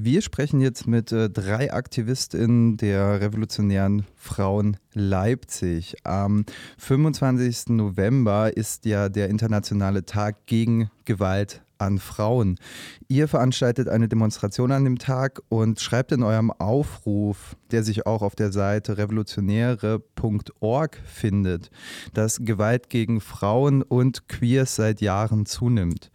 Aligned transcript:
Wir 0.00 0.22
sprechen 0.22 0.60
jetzt 0.60 0.86
mit 0.86 1.10
äh, 1.10 1.28
drei 1.28 1.72
AktivistInnen 1.72 2.76
der 2.76 3.20
Revolutionären 3.20 4.04
Frauen 4.14 4.76
Leipzig. 4.94 5.96
Am 6.04 6.44
25. 6.78 7.70
November 7.70 8.56
ist 8.56 8.84
ja 8.84 9.08
der 9.08 9.28
internationale 9.28 10.06
Tag 10.06 10.46
gegen 10.46 10.88
Gewalt 11.04 11.62
an 11.78 11.98
Frauen. 11.98 12.60
Ihr 13.08 13.26
veranstaltet 13.26 13.88
eine 13.88 14.06
Demonstration 14.08 14.70
an 14.70 14.84
dem 14.84 15.00
Tag 15.00 15.42
und 15.48 15.80
schreibt 15.80 16.12
in 16.12 16.22
eurem 16.22 16.52
Aufruf, 16.52 17.56
der 17.72 17.82
sich 17.82 18.06
auch 18.06 18.22
auf 18.22 18.36
der 18.36 18.52
Seite 18.52 18.98
revolutionäre.org 18.98 20.96
findet, 21.06 21.72
dass 22.14 22.38
Gewalt 22.44 22.88
gegen 22.88 23.20
Frauen 23.20 23.82
und 23.82 24.28
Queers 24.28 24.76
seit 24.76 25.00
Jahren 25.00 25.44
zunimmt. 25.44 26.12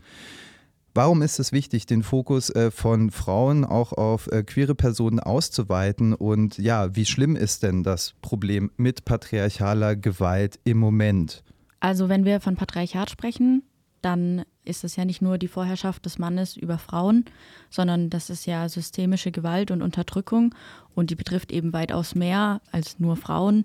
Warum 0.95 1.23
ist 1.23 1.39
es 1.39 1.51
wichtig, 1.51 1.87
den 1.87 2.03
Fokus 2.03 2.51
äh, 2.51 2.69
von 2.69 3.09
Frauen 3.09 3.65
auch 3.65 3.93
auf 3.93 4.27
äh, 4.27 4.43
queere 4.43 4.75
Personen 4.75 5.19
auszuweiten? 5.19 6.13
Und 6.13 6.59
ja, 6.59 6.95
wie 6.95 7.05
schlimm 7.05 7.35
ist 7.35 7.63
denn 7.63 7.81
das 7.81 8.13
Problem 8.21 8.70
mit 8.77 9.03
patriarchaler 9.03 9.95
Gewalt 9.95 10.59
im 10.65 10.77
Moment? 10.77 11.43
Also 11.79 12.09
wenn 12.09 12.25
wir 12.25 12.39
von 12.41 12.55
Patriarchat 12.55 13.09
sprechen, 13.09 13.63
dann 14.03 14.43
ist 14.65 14.84
es 14.84 14.95
ja 14.95 15.03
nicht 15.03 15.21
nur 15.21 15.37
die 15.39 15.48
Vorherrschaft 15.48 16.05
des 16.05 16.20
Mannes 16.20 16.57
über 16.57 16.77
Frauen, 16.77 17.25
sondern 17.71 18.09
das 18.09 18.29
ist 18.29 18.45
ja 18.45 18.70
systemische 18.70 19.31
Gewalt 19.31 19.71
und 19.71 19.81
Unterdrückung 19.81 20.53
und 20.93 21.09
die 21.09 21.15
betrifft 21.15 21.51
eben 21.51 21.73
weitaus 21.73 22.13
mehr 22.13 22.62
als 22.71 22.99
nur 22.99 23.15
Frauen. 23.15 23.63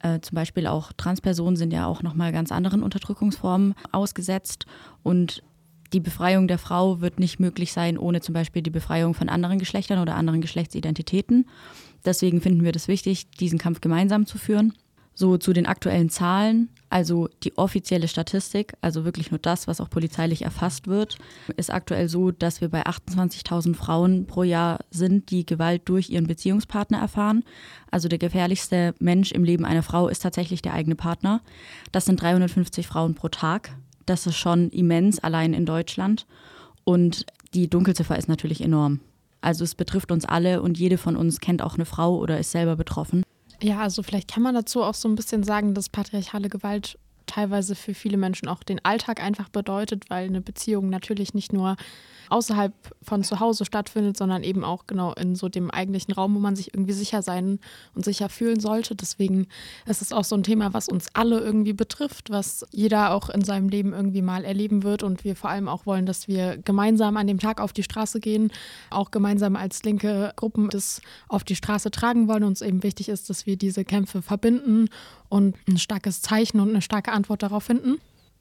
Äh, 0.00 0.20
zum 0.20 0.34
Beispiel 0.34 0.66
auch 0.66 0.92
Transpersonen 0.92 1.56
sind 1.56 1.72
ja 1.72 1.86
auch 1.86 2.02
nochmal 2.02 2.32
ganz 2.32 2.50
anderen 2.50 2.82
Unterdrückungsformen 2.82 3.74
ausgesetzt 3.92 4.66
und 5.02 5.42
die 5.92 6.00
Befreiung 6.00 6.48
der 6.48 6.58
Frau 6.58 7.00
wird 7.00 7.18
nicht 7.18 7.40
möglich 7.40 7.72
sein 7.72 7.98
ohne 7.98 8.20
zum 8.20 8.32
Beispiel 8.32 8.62
die 8.62 8.70
Befreiung 8.70 9.14
von 9.14 9.28
anderen 9.28 9.58
Geschlechtern 9.58 9.98
oder 9.98 10.16
anderen 10.16 10.40
Geschlechtsidentitäten. 10.40 11.46
Deswegen 12.04 12.40
finden 12.40 12.64
wir 12.64 12.72
das 12.72 12.88
wichtig, 12.88 13.30
diesen 13.30 13.58
Kampf 13.58 13.80
gemeinsam 13.80 14.26
zu 14.26 14.38
führen. 14.38 14.74
So 15.16 15.38
zu 15.38 15.52
den 15.52 15.66
aktuellen 15.66 16.10
Zahlen, 16.10 16.70
also 16.90 17.28
die 17.44 17.56
offizielle 17.56 18.08
Statistik, 18.08 18.74
also 18.80 19.04
wirklich 19.04 19.30
nur 19.30 19.38
das, 19.38 19.68
was 19.68 19.80
auch 19.80 19.88
polizeilich 19.88 20.42
erfasst 20.42 20.88
wird, 20.88 21.18
ist 21.56 21.72
aktuell 21.72 22.08
so, 22.08 22.32
dass 22.32 22.60
wir 22.60 22.68
bei 22.68 22.84
28.000 22.84 23.76
Frauen 23.76 24.26
pro 24.26 24.42
Jahr 24.42 24.80
sind, 24.90 25.30
die 25.30 25.46
Gewalt 25.46 25.82
durch 25.84 26.10
ihren 26.10 26.26
Beziehungspartner 26.26 26.98
erfahren. 26.98 27.44
Also 27.92 28.08
der 28.08 28.18
gefährlichste 28.18 28.94
Mensch 28.98 29.30
im 29.30 29.44
Leben 29.44 29.64
einer 29.64 29.84
Frau 29.84 30.08
ist 30.08 30.20
tatsächlich 30.20 30.62
der 30.62 30.74
eigene 30.74 30.96
Partner. 30.96 31.42
Das 31.92 32.06
sind 32.06 32.20
350 32.20 32.88
Frauen 32.88 33.14
pro 33.14 33.28
Tag. 33.28 33.70
Das 34.06 34.26
ist 34.26 34.36
schon 34.36 34.70
immens, 34.70 35.18
allein 35.18 35.54
in 35.54 35.66
Deutschland. 35.66 36.26
Und 36.84 37.24
die 37.54 37.68
Dunkelziffer 37.68 38.18
ist 38.18 38.28
natürlich 38.28 38.60
enorm. 38.60 39.00
Also 39.40 39.64
es 39.64 39.74
betrifft 39.74 40.10
uns 40.10 40.24
alle 40.24 40.62
und 40.62 40.78
jede 40.78 40.98
von 40.98 41.16
uns 41.16 41.40
kennt 41.40 41.62
auch 41.62 41.74
eine 41.74 41.84
Frau 41.84 42.16
oder 42.18 42.38
ist 42.38 42.50
selber 42.50 42.76
betroffen. 42.76 43.22
Ja, 43.62 43.80
also 43.80 44.02
vielleicht 44.02 44.32
kann 44.32 44.42
man 44.42 44.54
dazu 44.54 44.82
auch 44.82 44.94
so 44.94 45.08
ein 45.08 45.14
bisschen 45.14 45.42
sagen, 45.42 45.74
dass 45.74 45.88
patriarchale 45.88 46.48
Gewalt 46.48 46.98
teilweise 47.34 47.74
für 47.74 47.94
viele 47.94 48.16
Menschen 48.16 48.48
auch 48.48 48.62
den 48.62 48.84
Alltag 48.84 49.22
einfach 49.22 49.48
bedeutet, 49.48 50.08
weil 50.08 50.26
eine 50.26 50.40
Beziehung 50.40 50.88
natürlich 50.88 51.34
nicht 51.34 51.52
nur 51.52 51.76
außerhalb 52.30 52.72
von 53.02 53.22
zu 53.22 53.40
Hause 53.40 53.64
stattfindet, 53.64 54.16
sondern 54.16 54.42
eben 54.42 54.64
auch 54.64 54.86
genau 54.86 55.12
in 55.14 55.34
so 55.34 55.48
dem 55.48 55.70
eigentlichen 55.70 56.14
Raum, 56.14 56.34
wo 56.34 56.38
man 56.38 56.56
sich 56.56 56.72
irgendwie 56.72 56.92
sicher 56.92 57.22
sein 57.22 57.58
und 57.94 58.04
sicher 58.04 58.28
fühlen 58.28 58.60
sollte. 58.60 58.94
Deswegen 58.94 59.46
ist 59.86 60.00
es 60.00 60.12
auch 60.12 60.24
so 60.24 60.36
ein 60.36 60.42
Thema, 60.42 60.72
was 60.72 60.88
uns 60.88 61.08
alle 61.12 61.40
irgendwie 61.40 61.72
betrifft, 61.72 62.30
was 62.30 62.64
jeder 62.70 63.12
auch 63.12 63.28
in 63.28 63.44
seinem 63.44 63.68
Leben 63.68 63.92
irgendwie 63.92 64.22
mal 64.22 64.44
erleben 64.44 64.82
wird 64.82 65.02
und 65.02 65.24
wir 65.24 65.36
vor 65.36 65.50
allem 65.50 65.68
auch 65.68 65.86
wollen, 65.86 66.06
dass 66.06 66.28
wir 66.28 66.56
gemeinsam 66.58 67.16
an 67.16 67.26
dem 67.26 67.38
Tag 67.38 67.60
auf 67.60 67.72
die 67.72 67.82
Straße 67.82 68.20
gehen, 68.20 68.52
auch 68.90 69.10
gemeinsam 69.10 69.56
als 69.56 69.82
linke 69.82 70.32
Gruppen 70.36 70.70
das 70.70 71.02
auf 71.28 71.44
die 71.44 71.56
Straße 71.56 71.90
tragen 71.90 72.28
wollen. 72.28 72.44
Uns 72.44 72.62
eben 72.62 72.82
wichtig 72.82 73.08
ist, 73.08 73.28
dass 73.28 73.46
wir 73.46 73.56
diese 73.56 73.84
Kämpfe 73.84 74.22
verbinden 74.22 74.88
und 75.34 75.56
ein 75.66 75.78
starkes 75.78 76.22
Zeichen 76.22 76.60
und 76.60 76.68
eine 76.68 76.80
starke 76.80 77.10
Antwort 77.10 77.42
darauf 77.42 77.64
finden. 77.64 77.98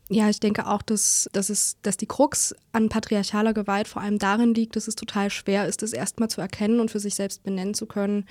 Ja, 0.10 0.30
ich 0.30 0.40
denke 0.40 0.68
auch, 0.68 0.84
dass, 0.84 1.28
dass, 1.34 1.50
es, 1.50 1.78
dass 1.82 1.98
die 1.98 2.06
Krux 2.06 2.54
an 2.72 2.88
patriarchaler 2.88 3.56
Gewalt 3.56 3.88
vor 3.88 4.04
allem 4.04 4.20
darin 4.20 4.54
liegt, 4.54 4.76
dass 4.76 4.88
es 4.88 4.94
total 4.94 5.32
schwer 5.32 5.66
ist, 5.66 5.82
es 5.82 5.92
erstmal 5.92 6.30
zu 6.30 6.40
erkennen 6.40 6.80
und 6.80 6.92
für 6.92 7.00
sich 7.00 7.16
selbst 7.16 7.42
benennen 7.42 7.74
zu 7.74 7.88
können, 7.88 8.28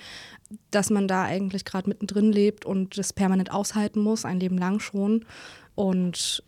dass 0.71 0.89
man 0.89 1.09
da 1.09 1.23
eigentlich 1.23 1.65
gerade 1.65 1.89
mittendrin 1.89 2.31
lebt 2.31 2.63
und 2.63 2.97
das 2.97 3.11
permanent 3.11 3.51
aushalten 3.51 3.99
muss, 3.99 4.23
ein 4.23 4.39
Leben 4.39 4.57
lang 4.57 4.79
schon. 4.79 5.25
Und 5.75 6.41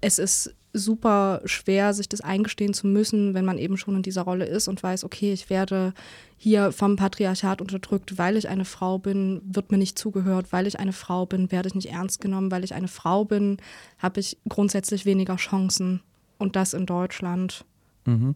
es 0.00 0.18
ist 0.18 0.52
super 0.74 1.40
schwer, 1.44 1.94
sich 1.94 2.08
das 2.08 2.20
eingestehen 2.20 2.74
zu 2.74 2.86
müssen, 2.86 3.32
wenn 3.32 3.44
man 3.44 3.58
eben 3.58 3.76
schon 3.76 3.96
in 3.96 4.02
dieser 4.02 4.22
Rolle 4.22 4.44
ist 4.44 4.68
und 4.68 4.82
weiß, 4.82 5.04
okay, 5.04 5.32
ich 5.32 5.48
werde 5.48 5.94
hier 6.36 6.72
vom 6.72 6.96
Patriarchat 6.96 7.60
unterdrückt, 7.60 8.18
weil 8.18 8.36
ich 8.36 8.48
eine 8.48 8.64
Frau 8.64 8.98
bin, 8.98 9.40
wird 9.44 9.70
mir 9.70 9.78
nicht 9.78 9.98
zugehört, 9.98 10.48
weil 10.50 10.66
ich 10.66 10.78
eine 10.78 10.92
Frau 10.92 11.24
bin, 11.24 11.50
werde 11.52 11.68
ich 11.68 11.74
nicht 11.74 11.90
ernst 11.90 12.20
genommen, 12.20 12.50
weil 12.50 12.64
ich 12.64 12.74
eine 12.74 12.88
Frau 12.88 13.24
bin, 13.24 13.56
habe 13.98 14.20
ich 14.20 14.36
grundsätzlich 14.48 15.06
weniger 15.06 15.36
Chancen. 15.36 16.00
Und 16.36 16.56
das 16.56 16.74
in 16.74 16.84
Deutschland. 16.84 17.64
Mhm. 18.04 18.34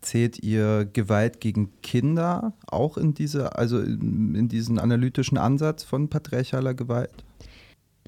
Zählt 0.00 0.42
ihr 0.42 0.88
Gewalt 0.92 1.40
gegen 1.40 1.70
Kinder 1.82 2.54
auch 2.66 2.96
in 2.96 3.14
diese, 3.14 3.56
also 3.56 3.78
in, 3.80 4.34
in 4.34 4.48
diesen 4.48 4.78
analytischen 4.78 5.38
Ansatz 5.38 5.84
von 5.84 6.08
patriarchaler 6.08 6.74
Gewalt? 6.74 7.22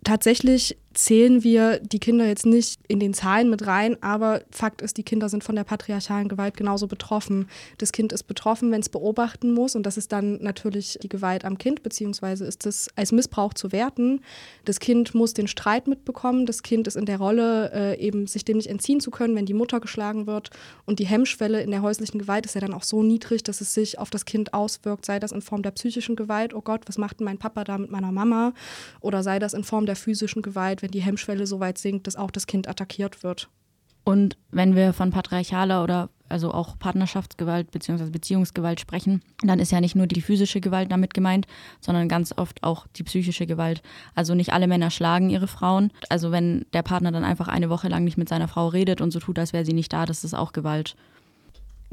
Tatsächlich 0.03 0.77
zählen 0.95 1.43
wir 1.43 1.81
die 1.81 1.99
Kinder 1.99 2.27
jetzt 2.27 2.47
nicht 2.47 2.81
in 2.89 3.01
den 3.01 3.15
Zahlen 3.15 3.51
mit 3.51 3.67
rein, 3.67 4.01
aber 4.03 4.43
Fakt 4.51 4.81
ist, 4.81 4.97
die 4.97 5.03
Kinder 5.03 5.29
sind 5.29 5.45
von 5.45 5.57
der 5.57 5.65
patriarchalen 5.65 6.29
Gewalt 6.29 6.57
genauso 6.57 6.87
betroffen. 6.87 7.49
Das 7.79 7.93
Kind 7.93 8.13
ist 8.13 8.25
betroffen, 8.25 8.71
wenn 8.71 8.81
es 8.81 8.89
beobachten 8.89 9.53
muss 9.53 9.75
und 9.75 9.85
das 9.85 9.97
ist 9.97 10.13
dann 10.13 10.39
natürlich 10.43 10.99
die 11.03 11.09
Gewalt 11.09 11.45
am 11.45 11.59
Kind, 11.59 11.83
beziehungsweise 11.83 12.45
ist 12.45 12.65
es 12.67 12.89
als 12.95 13.13
Missbrauch 13.13 13.55
zu 13.55 13.73
werten. 13.73 14.21
Das 14.65 14.79
Kind 14.79 15.15
muss 15.15 15.35
den 15.35 15.49
Streit 15.49 15.89
mitbekommen, 15.89 16.47
das 16.47 16.63
Kind 16.63 16.87
ist 16.87 16.97
in 16.97 17.07
der 17.07 17.19
Rolle, 17.19 17.73
äh, 17.73 17.99
eben 18.01 18.27
sich 18.27 18.45
dem 18.45 18.57
nicht 18.57 18.71
entziehen 18.71 19.01
zu 19.01 19.11
können, 19.11 19.35
wenn 19.35 19.47
die 19.47 19.55
Mutter 19.55 19.81
geschlagen 19.81 20.27
wird 20.27 20.51
und 20.87 21.01
die 21.01 21.07
Hemmschwelle 21.07 21.61
in 21.61 21.73
der 21.73 21.83
häuslichen 21.83 22.21
Gewalt 22.21 22.47
ist 22.47 22.55
ja 22.55 22.61
dann 22.61 22.73
auch 22.73 22.85
so 22.85 23.03
niedrig, 23.03 23.43
dass 23.43 23.61
es 23.61 23.75
sich 23.75 23.99
auf 23.99 24.11
das 24.11 24.25
Kind 24.25 24.55
auswirkt, 24.55 25.07
sei 25.07 25.19
das 25.19 25.33
in 25.33 25.43
Form 25.43 25.63
der 25.63 25.73
psychischen 25.73 26.15
Gewalt, 26.15 26.55
oh 26.55 26.61
Gott, 26.61 26.83
was 26.87 26.99
macht 26.99 27.19
denn 27.19 27.25
mein 27.25 27.39
Papa 27.39 27.65
da 27.65 27.79
mit 27.79 27.91
meiner 27.91 28.13
Mama, 28.13 28.53
oder 29.01 29.25
sei 29.25 29.41
das 29.41 29.55
in 29.55 29.65
Form 29.65 29.87
der 29.87 29.97
physischen 29.97 30.43
Gewalt, 30.43 30.84
wenn 30.85 30.91
die 30.91 31.03
Hemmschwelle 31.03 31.47
so 31.47 31.61
weit 31.61 31.79
sinkt, 31.79 32.07
dass 32.07 32.15
auch 32.15 32.31
das 32.31 32.47
Kind 32.47 32.69
attackiert 32.69 33.23
wird. 33.23 33.49
Und 34.05 34.37
wenn 34.51 34.77
wir 34.77 34.93
von 34.93 35.11
patriarchaler 35.11 35.83
oder 35.83 36.11
also 36.29 36.53
auch 36.53 36.79
Partnerschaftsgewalt 36.79 37.71
bzw. 37.71 38.11
Beziehungsgewalt 38.11 38.81
sprechen, 38.81 39.23
dann 39.43 39.61
ist 39.61 39.73
ja 39.73 39.81
nicht 39.81 39.95
nur 39.95 40.07
die 40.07 40.21
physische 40.21 40.61
Gewalt 40.61 40.93
damit 40.93 41.15
gemeint, 41.15 41.47
sondern 41.81 42.07
ganz 42.07 42.35
oft 42.37 42.63
auch 42.63 42.87
die 42.97 43.03
psychische 43.03 43.47
Gewalt. 43.47 43.83
Also 44.15 44.35
nicht 44.35 44.53
alle 44.53 44.67
Männer 44.67 44.91
schlagen 44.91 45.31
ihre 45.31 45.47
Frauen. 45.47 45.91
Also 46.11 46.33
wenn 46.33 46.67
der 46.75 46.83
Partner 46.83 47.13
dann 47.13 47.25
einfach 47.25 47.49
eine 47.49 47.71
Woche 47.71 47.89
lang 47.89 48.05
nicht 48.05 48.19
mit 48.19 48.29
seiner 48.29 48.49
Frau 48.49 48.69
redet 48.69 49.01
und 49.01 49.11
so 49.11 49.21
tut, 49.21 49.39
als 49.39 49.55
wäre 49.55 49.65
sie 49.65 49.73
nicht 49.73 49.93
da, 49.93 50.05
das 50.05 50.23
ist 50.23 50.35
auch 50.35 50.53
Gewalt. 50.53 50.97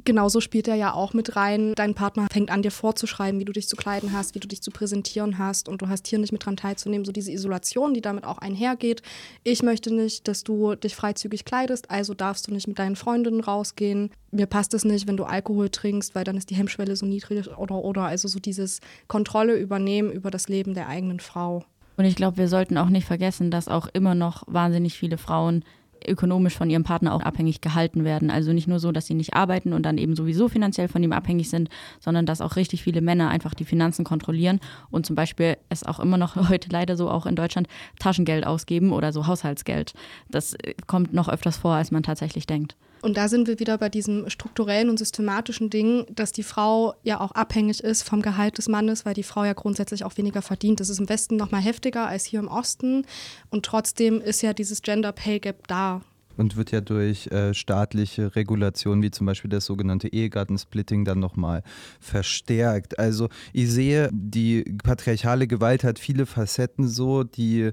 Genauso 0.03 0.41
spielt 0.41 0.67
er 0.67 0.75
ja 0.75 0.94
auch 0.94 1.13
mit 1.13 1.35
rein. 1.35 1.73
Dein 1.75 1.94
Partner 1.94 2.28
fängt 2.31 2.50
an, 2.50 2.62
dir 2.62 2.72
vorzuschreiben, 2.72 3.39
wie 3.39 3.45
du 3.45 3.51
dich 3.51 3.67
zu 3.67 3.75
kleiden 3.75 4.13
hast, 4.13 4.35
wie 4.35 4.39
du 4.39 4.47
dich 4.47 4.62
zu 4.62 4.72
präsentieren 4.72 5.38
hast 5.38 5.69
und 5.69 5.81
du 5.81 5.89
hast 5.89 6.07
hier 6.07 6.19
nicht 6.19 6.31
mit 6.31 6.45
dran 6.45 6.57
teilzunehmen. 6.57 7.06
So 7.06 7.12
diese 7.12 7.31
Isolation, 7.31 7.94
die 7.94 8.01
damit 8.01 8.23
auch 8.23 8.39
einhergeht. 8.39 9.01
Ich 9.44 9.62
möchte 9.63 9.94
nicht, 9.94 10.28
dass 10.28 10.44
du 10.44 10.75
dich 10.75 10.95
freizügig 10.95 11.45
kleidest, 11.45 11.91
also 11.91 12.13
darfst 12.13 12.47
du 12.47 12.53
nicht 12.53 12.67
mit 12.67 12.79
deinen 12.79 12.95
Freundinnen 12.95 13.41
rausgehen. 13.41 14.12
Mir 14.31 14.45
passt 14.45 14.73
es 14.73 14.85
nicht, 14.85 15.07
wenn 15.07 15.17
du 15.17 15.23
Alkohol 15.23 15.69
trinkst, 15.69 16.16
weil 16.16 16.23
dann 16.23 16.38
ist 16.38 16.50
die 16.50 16.56
Hemmschwelle 16.56 16.95
so 16.95 17.06
niedrig 17.06 17.47
oder 17.57 17.75
oder. 17.75 18.03
Also 18.03 18.28
so 18.28 18.39
dieses 18.39 18.79
Kontrolle 19.07 19.56
übernehmen 19.56 20.12
über 20.12 20.31
das 20.31 20.47
Leben 20.47 20.73
der 20.73 20.88
eigenen 20.88 21.19
Frau. 21.19 21.63
Und 21.97 22.06
ich 22.06 22.16
glaube, 22.16 22.38
wir 22.38 22.47
sollten 22.47 22.78
auch 22.78 22.89
nicht 22.89 23.06
vergessen, 23.06 23.51
dass 23.51 23.68
auch 23.68 23.88
immer 23.88 24.16
noch 24.16 24.44
wahnsinnig 24.47 24.97
viele 24.97 25.18
Frauen 25.18 25.63
ökonomisch 26.07 26.56
von 26.56 26.69
ihrem 26.69 26.84
Partner 26.84 27.13
auch 27.13 27.22
abhängig 27.22 27.62
gehalten 27.62 28.03
werden. 28.03 28.29
Also 28.29 28.53
nicht 28.53 28.67
nur 28.67 28.79
so, 28.79 28.91
dass 28.91 29.07
sie 29.07 29.13
nicht 29.13 29.34
arbeiten 29.34 29.73
und 29.73 29.84
dann 29.84 29.97
eben 29.97 30.16
sowieso 30.16 30.47
finanziell 30.47 30.88
von 30.88 31.03
ihm 31.03 31.13
abhängig 31.13 31.50
sind, 31.50 31.69
sondern 32.00 32.25
dass 32.25 32.42
auch 32.42 32.56
richtig 32.56 32.83
viele 32.83 33.01
Männer 33.01 33.30
einfach 33.30 33.53
die 33.53 33.65
Finanzen 33.65 34.03
kontrollieren 34.06 34.59
und 34.89 35.06
zum 35.06 35.15
Beispiel 35.15 35.57
es 35.69 35.83
auch 35.83 36.00
immer 36.00 36.18
noch 36.18 36.36
heute 36.50 36.69
leider 36.71 36.98
so 36.98 37.09
auch 37.09 37.25
in 37.25 37.36
Deutschland 37.36 37.68
Taschengeld 38.00 38.45
ausgeben 38.45 38.92
oder 38.92 39.12
so 39.12 39.27
Haushaltsgeld. 39.27 39.94
Das 40.30 40.53
äh, 40.53 40.74
kommt 40.88 41.13
noch 41.13 41.30
öfters 41.30 41.57
vor, 41.57 41.74
als 41.74 41.92
man 41.92 42.04
tatsächlich 42.04 42.47
denkt. 42.47 42.75
Und 43.01 43.18
da 43.18 43.27
sind 43.27 43.48
wir 43.48 43.59
wieder 43.59 43.77
bei 43.77 43.89
diesem 43.89 44.30
strukturellen 44.30 44.89
und 44.89 44.98
systematischen 44.98 45.69
Ding, 45.69 46.06
dass 46.13 46.31
die 46.31 46.44
Frau 46.44 46.94
ja 47.03 47.19
auch 47.19 47.31
abhängig 47.31 47.83
ist 47.83 48.03
vom 48.03 48.21
Gehalt 48.21 48.57
des 48.57 48.68
Mannes, 48.68 49.06
weil 49.06 49.13
die 49.13 49.24
Frau 49.24 49.44
ja 49.44 49.53
grundsätzlich 49.53 50.03
auch 50.03 50.18
weniger 50.18 50.42
verdient. 50.42 50.80
Das 50.80 50.89
ist 50.89 51.00
im 51.00 51.09
Westen 51.09 51.36
noch 51.36 51.51
mal 51.51 51.62
heftiger 51.62 52.07
als 52.07 52.25
hier 52.25 52.39
im 52.39 52.48
Osten. 52.48 53.06
Und 53.50 53.65
trotzdem 53.65 54.21
ist 54.21 54.42
ja 54.42 54.53
dieses 54.53 54.81
Gender 54.81 55.12
Pay 55.12 55.39
Gap 55.39 55.68
da. 55.68 56.01
Und 56.38 56.56
wird 56.56 56.71
ja 56.71 56.81
durch 56.81 57.27
äh, 57.27 57.53
staatliche 57.53 58.36
Regulationen, 58.36 59.04
wie 59.04 59.12
zum 59.12 59.27
Beispiel 59.27 59.50
das 59.50 59.65
sogenannte 59.65 60.07
Ehegattensplitting, 60.07 61.04
dann 61.04 61.19
nochmal 61.19 61.62
verstärkt. 62.00 62.97
Also 62.97 63.30
ich 63.54 63.69
sehe, 63.69 64.09
die 64.13 64.63
patriarchale 64.83 65.47
Gewalt 65.47 65.83
hat 65.83 66.00
viele 66.00 66.25
Facetten 66.25 66.88
so, 66.88 67.24
die 67.24 67.71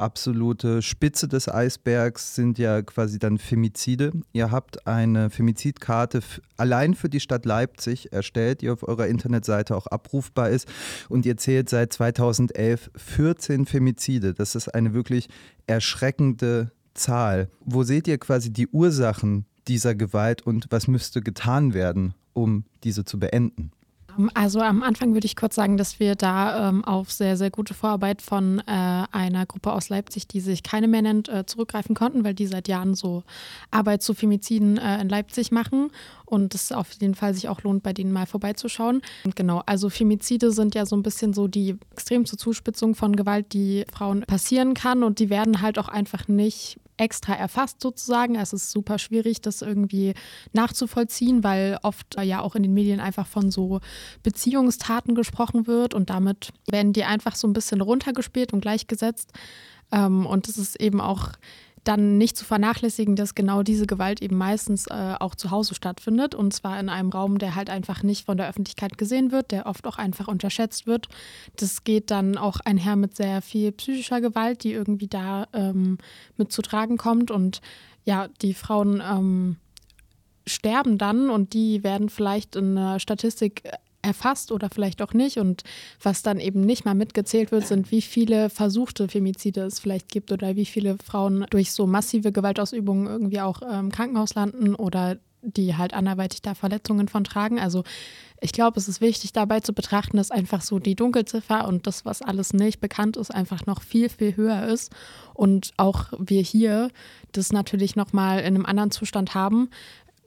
absolute 0.00 0.82
Spitze 0.82 1.28
des 1.28 1.48
Eisbergs 1.48 2.34
sind 2.34 2.58
ja 2.58 2.82
quasi 2.82 3.18
dann 3.18 3.38
Femizide. 3.38 4.12
Ihr 4.32 4.50
habt 4.50 4.86
eine 4.86 5.30
Femizidkarte 5.30 6.20
allein 6.56 6.94
für 6.94 7.08
die 7.08 7.20
Stadt 7.20 7.44
Leipzig 7.44 8.12
erstellt, 8.12 8.62
die 8.62 8.70
auf 8.70 8.86
eurer 8.86 9.06
Internetseite 9.06 9.76
auch 9.76 9.86
abrufbar 9.86 10.50
ist. 10.50 10.66
Und 11.08 11.26
ihr 11.26 11.36
zählt 11.36 11.68
seit 11.68 11.92
2011 11.92 12.90
14 12.96 13.66
Femizide. 13.66 14.34
Das 14.34 14.54
ist 14.54 14.74
eine 14.74 14.94
wirklich 14.94 15.28
erschreckende 15.66 16.72
Zahl. 16.94 17.48
Wo 17.60 17.82
seht 17.82 18.08
ihr 18.08 18.18
quasi 18.18 18.52
die 18.52 18.68
Ursachen 18.68 19.46
dieser 19.68 19.94
Gewalt 19.94 20.42
und 20.42 20.66
was 20.70 20.88
müsste 20.88 21.20
getan 21.20 21.74
werden, 21.74 22.14
um 22.32 22.64
diese 22.82 23.04
zu 23.04 23.18
beenden? 23.18 23.72
Also 24.34 24.60
am 24.60 24.82
Anfang 24.82 25.14
würde 25.14 25.26
ich 25.26 25.36
kurz 25.36 25.54
sagen, 25.54 25.76
dass 25.76 26.00
wir 26.00 26.14
da 26.14 26.68
ähm, 26.68 26.84
auf 26.84 27.10
sehr, 27.10 27.36
sehr 27.36 27.50
gute 27.50 27.74
Vorarbeit 27.74 28.22
von 28.22 28.60
äh, 28.60 28.62
einer 28.66 29.46
Gruppe 29.46 29.72
aus 29.72 29.88
Leipzig, 29.88 30.28
die 30.28 30.40
sich 30.40 30.62
keine 30.62 30.88
mehr 30.88 31.02
nennt, 31.02 31.28
äh, 31.28 31.46
zurückgreifen 31.46 31.94
konnten, 31.94 32.24
weil 32.24 32.34
die 32.34 32.46
seit 32.46 32.68
Jahren 32.68 32.94
so 32.94 33.22
Arbeit 33.70 34.02
zu 34.02 34.14
Femiziden 34.14 34.78
äh, 34.78 35.00
in 35.00 35.08
Leipzig 35.08 35.52
machen 35.52 35.90
und 36.24 36.54
es 36.54 36.72
auf 36.72 36.92
jeden 36.92 37.14
Fall 37.14 37.34
sich 37.34 37.48
auch 37.48 37.62
lohnt, 37.62 37.82
bei 37.82 37.92
denen 37.92 38.12
mal 38.12 38.26
vorbeizuschauen. 38.26 39.02
Und 39.24 39.36
genau, 39.36 39.62
also 39.66 39.90
Femizide 39.90 40.52
sind 40.52 40.74
ja 40.74 40.86
so 40.86 40.96
ein 40.96 41.02
bisschen 41.02 41.34
so 41.34 41.48
die 41.48 41.76
extremste 41.92 42.36
Zuspitzung 42.36 42.94
von 42.94 43.16
Gewalt, 43.16 43.52
die 43.52 43.84
Frauen 43.92 44.22
passieren 44.22 44.74
kann 44.74 45.02
und 45.02 45.18
die 45.18 45.30
werden 45.30 45.60
halt 45.60 45.78
auch 45.78 45.88
einfach 45.88 46.28
nicht 46.28 46.78
extra 47.00 47.34
erfasst 47.34 47.80
sozusagen. 47.80 48.36
Es 48.36 48.52
ist 48.52 48.70
super 48.70 48.98
schwierig, 48.98 49.40
das 49.40 49.62
irgendwie 49.62 50.14
nachzuvollziehen, 50.52 51.42
weil 51.42 51.78
oft 51.82 52.16
ja 52.22 52.40
auch 52.40 52.54
in 52.54 52.62
den 52.62 52.74
Medien 52.74 53.00
einfach 53.00 53.26
von 53.26 53.50
so 53.50 53.80
Beziehungstaten 54.22 55.14
gesprochen 55.14 55.66
wird 55.66 55.94
und 55.94 56.10
damit 56.10 56.52
werden 56.70 56.92
die 56.92 57.04
einfach 57.04 57.34
so 57.34 57.48
ein 57.48 57.52
bisschen 57.52 57.80
runtergespielt 57.80 58.52
und 58.52 58.60
gleichgesetzt. 58.60 59.32
Ähm, 59.92 60.26
und 60.26 60.48
es 60.48 60.58
ist 60.58 60.80
eben 60.80 61.00
auch 61.00 61.30
dann 61.84 62.18
nicht 62.18 62.36
zu 62.36 62.44
vernachlässigen, 62.44 63.16
dass 63.16 63.34
genau 63.34 63.62
diese 63.62 63.86
Gewalt 63.86 64.20
eben 64.20 64.36
meistens 64.36 64.86
äh, 64.86 65.14
auch 65.18 65.34
zu 65.34 65.50
Hause 65.50 65.74
stattfindet 65.74 66.34
und 66.34 66.52
zwar 66.52 66.78
in 66.78 66.88
einem 66.88 67.10
Raum, 67.10 67.38
der 67.38 67.54
halt 67.54 67.70
einfach 67.70 68.02
nicht 68.02 68.26
von 68.26 68.36
der 68.36 68.48
Öffentlichkeit 68.48 68.98
gesehen 68.98 69.32
wird, 69.32 69.50
der 69.50 69.66
oft 69.66 69.86
auch 69.86 69.96
einfach 69.96 70.28
unterschätzt 70.28 70.86
wird. 70.86 71.08
Das 71.56 71.84
geht 71.84 72.10
dann 72.10 72.36
auch 72.36 72.60
einher 72.60 72.96
mit 72.96 73.16
sehr 73.16 73.40
viel 73.40 73.72
psychischer 73.72 74.20
Gewalt, 74.20 74.64
die 74.64 74.72
irgendwie 74.72 75.08
da 75.08 75.46
ähm, 75.52 75.98
mit 76.36 76.52
zu 76.52 76.62
tragen 76.62 76.98
kommt 76.98 77.30
und 77.30 77.60
ja, 78.04 78.28
die 78.42 78.54
Frauen 78.54 79.02
ähm, 79.04 79.56
sterben 80.46 80.98
dann 80.98 81.30
und 81.30 81.54
die 81.54 81.82
werden 81.82 82.08
vielleicht 82.08 82.56
in 82.56 82.74
der 82.74 82.98
Statistik 82.98 83.62
erfasst 84.02 84.52
oder 84.52 84.70
vielleicht 84.70 85.02
auch 85.02 85.12
nicht. 85.12 85.38
Und 85.38 85.62
was 86.02 86.22
dann 86.22 86.40
eben 86.40 86.62
nicht 86.62 86.84
mal 86.84 86.94
mitgezählt 86.94 87.52
wird, 87.52 87.66
sind, 87.66 87.90
wie 87.90 88.02
viele 88.02 88.50
versuchte 88.50 89.08
Femizide 89.08 89.62
es 89.62 89.78
vielleicht 89.78 90.08
gibt 90.08 90.32
oder 90.32 90.56
wie 90.56 90.66
viele 90.66 90.96
Frauen 91.04 91.46
durch 91.50 91.72
so 91.72 91.86
massive 91.86 92.32
Gewaltausübungen 92.32 93.06
irgendwie 93.06 93.40
auch 93.40 93.62
im 93.62 93.68
ähm, 93.70 93.92
Krankenhaus 93.92 94.34
landen 94.34 94.74
oder 94.74 95.18
die 95.42 95.76
halt 95.76 95.94
anderweitig 95.94 96.42
da 96.42 96.54
Verletzungen 96.54 97.08
von 97.08 97.24
tragen. 97.24 97.58
Also 97.58 97.84
ich 98.42 98.52
glaube, 98.52 98.78
es 98.78 98.88
ist 98.88 99.00
wichtig 99.00 99.32
dabei 99.32 99.60
zu 99.60 99.72
betrachten, 99.72 100.16
dass 100.16 100.30
einfach 100.30 100.62
so 100.62 100.78
die 100.78 100.94
Dunkelziffer 100.94 101.68
und 101.68 101.86
das, 101.86 102.04
was 102.04 102.22
alles 102.22 102.52
nicht 102.52 102.80
bekannt 102.80 103.16
ist, 103.16 103.34
einfach 103.34 103.66
noch 103.66 103.82
viel, 103.82 104.08
viel 104.08 104.36
höher 104.36 104.66
ist. 104.66 104.90
Und 105.34 105.72
auch 105.76 106.06
wir 106.18 106.42
hier 106.42 106.90
das 107.32 107.52
natürlich 107.52 107.96
nochmal 107.96 108.40
in 108.40 108.46
einem 108.46 108.66
anderen 108.66 108.90
Zustand 108.90 109.34
haben. 109.34 109.68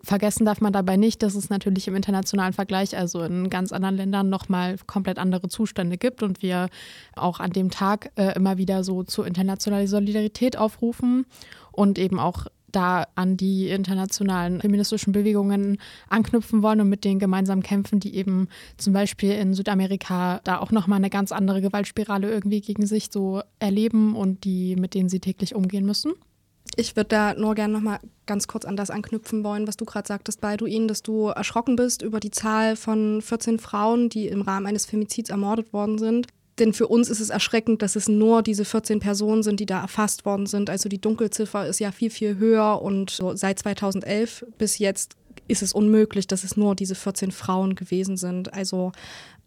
Vergessen 0.06 0.46
darf 0.46 0.60
man 0.60 0.74
dabei 0.74 0.98
nicht, 0.98 1.24
dass 1.24 1.34
es 1.34 1.50
natürlich 1.50 1.88
im 1.88 1.96
internationalen 1.96 2.52
Vergleich, 2.52 2.98
also 2.98 3.24
in 3.24 3.50
ganz 3.50 3.72
anderen 3.72 3.96
Ländern, 3.96 4.30
nochmal 4.30 4.76
komplett 4.86 5.18
andere 5.18 5.48
Zustände 5.48 5.98
gibt 5.98 6.24
und 6.24 6.42
wir 6.42 6.68
auch 7.16 7.40
an 7.40 7.52
dem 7.52 7.72
Tag 7.72 8.12
äh, 8.16 8.36
immer 8.36 8.58
wieder 8.58 8.84
so 8.84 9.04
zur 9.04 9.26
internationalen 9.26 9.88
Solidarität 9.88 10.58
aufrufen 10.58 11.26
und 11.72 11.98
eben 11.98 12.20
auch 12.20 12.48
da 12.74 13.08
an 13.16 13.38
die 13.38 13.70
internationalen 13.70 14.60
feministischen 14.60 15.14
Bewegungen 15.14 15.78
anknüpfen 16.10 16.64
wollen 16.64 16.82
und 16.82 16.90
mit 16.90 17.06
denen 17.06 17.20
gemeinsam 17.20 17.62
kämpfen, 17.64 18.00
die 18.00 18.16
eben 18.16 18.50
zum 18.78 18.92
Beispiel 18.92 19.32
in 19.32 19.54
Südamerika 19.54 20.42
da 20.44 20.60
auch 20.60 20.72
nochmal 20.72 20.98
eine 20.98 21.10
ganz 21.10 21.32
andere 21.32 21.62
Gewaltspirale 21.62 22.30
irgendwie 22.30 22.62
gegen 22.62 22.86
sich 22.86 23.10
so 23.12 23.42
erleben 23.60 24.16
und 24.16 24.44
die, 24.44 24.76
mit 24.76 24.96
denen 24.96 25.08
sie 25.08 25.20
täglich 25.20 25.56
umgehen 25.56 25.86
müssen. 25.86 26.14
Ich 26.76 26.96
würde 26.96 27.10
da 27.10 27.34
nur 27.36 27.56
gerne 27.56 27.74
noch 27.74 27.82
mal 27.82 28.00
ganz 28.26 28.48
kurz 28.48 28.66
an 28.66 28.76
das 28.76 28.90
anknüpfen 28.90 29.44
wollen, 29.44 29.68
was 29.68 29.78
du 29.78 29.86
gerade 29.86 30.08
sagtest, 30.08 30.42
Balduin, 30.42 30.88
dass 30.88 31.04
du 31.04 31.28
erschrocken 31.28 31.76
bist 31.76 32.02
über 32.02 32.20
die 32.20 32.32
Zahl 32.32 32.76
von 32.76 33.22
14 33.22 33.60
Frauen, 33.60 34.10
die 34.10 34.28
im 34.28 34.42
Rahmen 34.42 34.66
eines 34.66 34.86
Femizids 34.86 35.30
ermordet 35.30 35.72
worden 35.74 35.98
sind. 35.98 36.28
Denn 36.60 36.74
für 36.74 36.88
uns 36.88 37.10
ist 37.10 37.20
es 37.20 37.30
erschreckend, 37.30 37.82
dass 37.82 37.96
es 37.96 38.08
nur 38.08 38.44
diese 38.44 38.64
14 38.64 39.00
Personen 39.00 39.44
sind, 39.44 39.60
die 39.60 39.66
da 39.66 39.82
erfasst 39.82 40.26
worden 40.26 40.46
sind. 40.46 40.70
Also 40.70 40.88
die 40.88 41.02
Dunkelziffer 41.02 41.68
ist 41.68 41.80
ja 41.80 41.92
viel, 41.92 42.12
viel 42.12 42.38
höher 42.38 42.82
und 42.82 43.10
so 43.10 43.36
seit 43.36 43.60
2011 43.60 44.46
bis 44.58 44.78
jetzt 44.78 45.16
ist 45.48 45.64
es 45.64 45.74
unmöglich, 45.74 46.28
dass 46.28 46.44
es 46.44 46.56
nur 46.56 46.76
diese 46.76 46.96
14 46.96 47.32
Frauen 47.32 47.76
gewesen 47.76 48.18
sind. 48.18 48.54
Also 48.54 48.92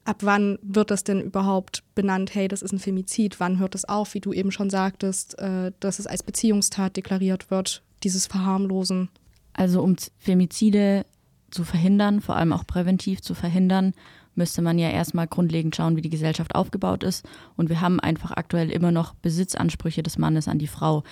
ab 0.07 0.19
wann 0.21 0.59
wird 0.63 0.91
das 0.91 1.05
denn 1.05 1.21
überhaupt 1.21 1.83
benannt, 1.95 2.35
hey, 2.35 2.49
das 2.49 2.63
ist 2.63 2.73
ein 2.73 2.79
Femizid, 2.79 3.41
wann 3.41 3.59
hört 3.59 3.75
es 3.75 3.85
auf, 3.85 4.15
wie 4.15 4.21
du 4.21 4.33
eben 4.33 4.53
schon 4.53 4.71
sagtest, 4.71 5.39
äh, 5.39 5.73
dass 5.81 5.99
es 5.99 6.07
als 6.07 6.23
Beziehungstat 6.23 6.97
deklariert 6.97 7.51
wird, 7.51 7.83
dieses 8.03 8.27
Verharmlosen? 8.27 9.09
Also 9.53 9.83
um 9.83 9.97
Femizide 10.19 11.07
zu 11.51 11.65
verhindern, 11.65 12.21
vor 12.21 12.37
allem 12.37 12.53
auch 12.53 12.67
präventiv 12.67 13.23
zu 13.23 13.35
verhindern, 13.35 13.95
müsste 14.35 14.63
man 14.63 14.79
ja 14.79 14.91
erstmal 14.91 15.27
grundlegend 15.27 15.75
schauen, 15.75 15.97
wie 15.97 16.03
die 16.03 16.11
Gesellschaft 16.11 16.55
aufgebaut 16.55 17.03
ist. 17.03 17.27
Und 17.57 17.71
wir 17.71 17.81
haben 17.81 17.99
einfach 18.01 18.33
aktuell 18.33 18.71
immer 18.71 18.93
noch 18.93 19.15
Besitzansprüche 19.15 20.03
des 20.03 20.19
Mannes 20.19 20.47
an 20.47 20.59
die 20.59 20.67
Frau 20.67 21.05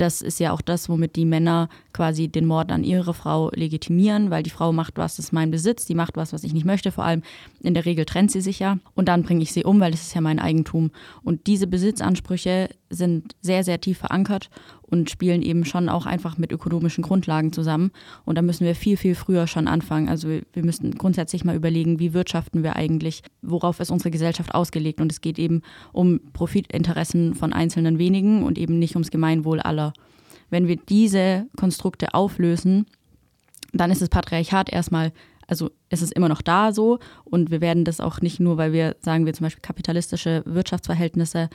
das 0.00 0.22
ist 0.22 0.40
ja 0.40 0.52
auch 0.52 0.60
das, 0.60 0.88
womit 0.88 1.16
die 1.16 1.24
Männer 1.24 1.68
quasi 1.92 2.28
den 2.28 2.46
Mord 2.46 2.72
an 2.72 2.84
ihre 2.84 3.14
Frau 3.14 3.50
legitimieren, 3.50 4.30
weil 4.30 4.42
die 4.42 4.50
Frau 4.50 4.72
macht 4.72 4.96
was, 4.96 5.16
das 5.16 5.26
ist 5.26 5.32
mein 5.32 5.50
Besitz, 5.50 5.86
die 5.86 5.94
macht 5.94 6.16
was, 6.16 6.32
was 6.32 6.44
ich 6.44 6.52
nicht 6.54 6.64
möchte. 6.64 6.92
Vor 6.92 7.04
allem 7.04 7.22
in 7.60 7.74
der 7.74 7.84
Regel 7.84 8.04
trennt 8.04 8.30
sie 8.30 8.40
sich 8.40 8.58
ja 8.58 8.78
und 8.94 9.08
dann 9.08 9.22
bringe 9.22 9.42
ich 9.42 9.52
sie 9.52 9.64
um, 9.64 9.80
weil 9.80 9.92
es 9.92 10.02
ist 10.02 10.14
ja 10.14 10.20
mein 10.20 10.38
Eigentum. 10.38 10.90
Und 11.22 11.46
diese 11.46 11.66
Besitzansprüche 11.66 12.70
sind 12.88 13.34
sehr, 13.40 13.64
sehr 13.64 13.80
tief 13.80 13.98
verankert 13.98 14.50
und 14.90 15.10
spielen 15.10 15.42
eben 15.42 15.64
schon 15.64 15.88
auch 15.88 16.06
einfach 16.06 16.36
mit 16.38 16.52
ökonomischen 16.52 17.02
Grundlagen 17.02 17.52
zusammen. 17.52 17.92
Und 18.24 18.36
da 18.36 18.42
müssen 18.42 18.66
wir 18.66 18.74
viel, 18.74 18.96
viel 18.96 19.14
früher 19.14 19.46
schon 19.46 19.68
anfangen. 19.68 20.08
Also 20.08 20.28
wir 20.28 20.64
müssen 20.64 20.92
grundsätzlich 20.96 21.44
mal 21.44 21.56
überlegen, 21.56 21.98
wie 21.98 22.12
wirtschaften 22.12 22.62
wir 22.62 22.76
eigentlich, 22.76 23.22
worauf 23.42 23.80
ist 23.80 23.90
unsere 23.90 24.10
Gesellschaft 24.10 24.54
ausgelegt. 24.54 25.00
Und 25.00 25.12
es 25.12 25.20
geht 25.20 25.38
eben 25.38 25.62
um 25.92 26.20
Profitinteressen 26.32 27.34
von 27.34 27.52
einzelnen 27.52 27.98
wenigen 27.98 28.42
und 28.42 28.58
eben 28.58 28.78
nicht 28.78 28.96
ums 28.96 29.10
Gemeinwohl 29.10 29.60
aller. 29.60 29.92
Wenn 30.50 30.66
wir 30.66 30.76
diese 30.76 31.46
Konstrukte 31.56 32.14
auflösen, 32.14 32.86
dann 33.72 33.90
ist 33.90 34.02
das 34.02 34.08
Patriarchat 34.08 34.72
erstmal 34.72 35.12
also 35.50 35.72
es 35.88 36.00
ist 36.00 36.12
immer 36.12 36.28
noch 36.28 36.42
da 36.42 36.72
so 36.72 37.00
und 37.24 37.50
wir 37.50 37.60
werden 37.60 37.84
das 37.84 37.98
auch 37.98 38.20
nicht 38.20 38.38
nur, 38.38 38.56
weil 38.56 38.72
wir 38.72 38.94
sagen 39.00 39.26
wir 39.26 39.32
zum 39.32 39.46
Beispiel 39.46 39.62
kapitalistische 39.62 40.44
Wirtschaftsverhältnisse 40.46 41.50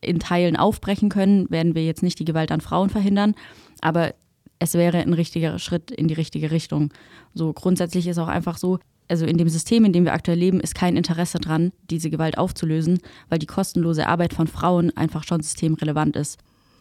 in 0.00 0.18
Teilen 0.18 0.56
aufbrechen 0.56 1.08
können, 1.08 1.50
werden 1.50 1.74
wir 1.74 1.84
jetzt 1.84 2.02
nicht 2.02 2.18
die 2.18 2.24
Gewalt 2.24 2.52
an 2.52 2.60
Frauen 2.60 2.90
verhindern, 2.90 3.34
aber 3.80 4.14
es 4.58 4.74
wäre 4.74 4.98
ein 4.98 5.12
richtiger 5.12 5.58
Schritt 5.58 5.90
in 5.90 6.08
die 6.08 6.14
richtige 6.14 6.50
Richtung. 6.50 6.92
So 7.34 7.52
grundsätzlich 7.52 8.06
ist 8.06 8.18
auch 8.18 8.28
einfach 8.28 8.58
so, 8.58 8.78
also 9.08 9.24
in 9.24 9.38
dem 9.38 9.48
System, 9.48 9.84
in 9.84 9.92
dem 9.92 10.04
wir 10.04 10.12
aktuell 10.12 10.38
leben, 10.38 10.60
ist 10.60 10.74
kein 10.74 10.96
Interesse 10.96 11.38
dran, 11.38 11.72
diese 11.90 12.10
Gewalt 12.10 12.38
aufzulösen, 12.38 12.98
weil 13.28 13.38
die 13.38 13.46
kostenlose 13.46 14.06
Arbeit 14.06 14.34
von 14.34 14.46
Frauen 14.46 14.94
einfach 14.96 15.24
schon 15.24 15.40
systemrelevant 15.40 16.16
ist. 16.16 16.38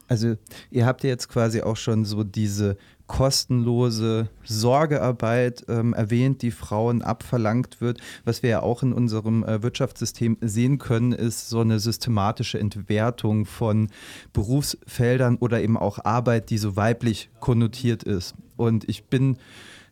Also 0.10 0.36
ihr 0.72 0.86
habt 0.86 1.04
ja 1.04 1.10
jetzt 1.10 1.28
quasi 1.28 1.62
auch 1.62 1.78
schon 1.78 2.06
so 2.06 2.24
diese 2.24 2.78
kostenlose 3.08 4.30
Sorgearbeit 4.44 5.66
ähm, 5.70 5.94
erwähnt, 5.94 6.42
die 6.42 6.52
Frauen 6.52 7.02
abverlangt 7.02 7.82
wird. 7.82 8.00
Was 8.26 8.44
wir 8.44 8.50
ja 8.50 8.62
auch 8.62 8.84
in 8.84 8.94
unserem 8.94 9.44
äh, 9.44 9.64
Wirtschaftssystem 9.64 10.38
sehen 10.42 10.78
können, 10.78 11.14
ist 11.14 11.50
so 11.50 11.62
eine 11.62 11.80
systematische 11.80 12.60
Entwertung 12.60 13.46
von 13.46 13.88
Berufsfeldern 14.34 15.38
oder 15.38 15.62
eben 15.62 15.78
auch 15.78 16.04
Arbeit, 16.04 16.50
die 16.50 16.58
so 16.58 16.76
weiblich 16.76 17.30
konnotiert 17.40 18.04
ist. 18.04 18.36
Und 18.58 18.88
ich 18.90 19.06
bin 19.06 19.38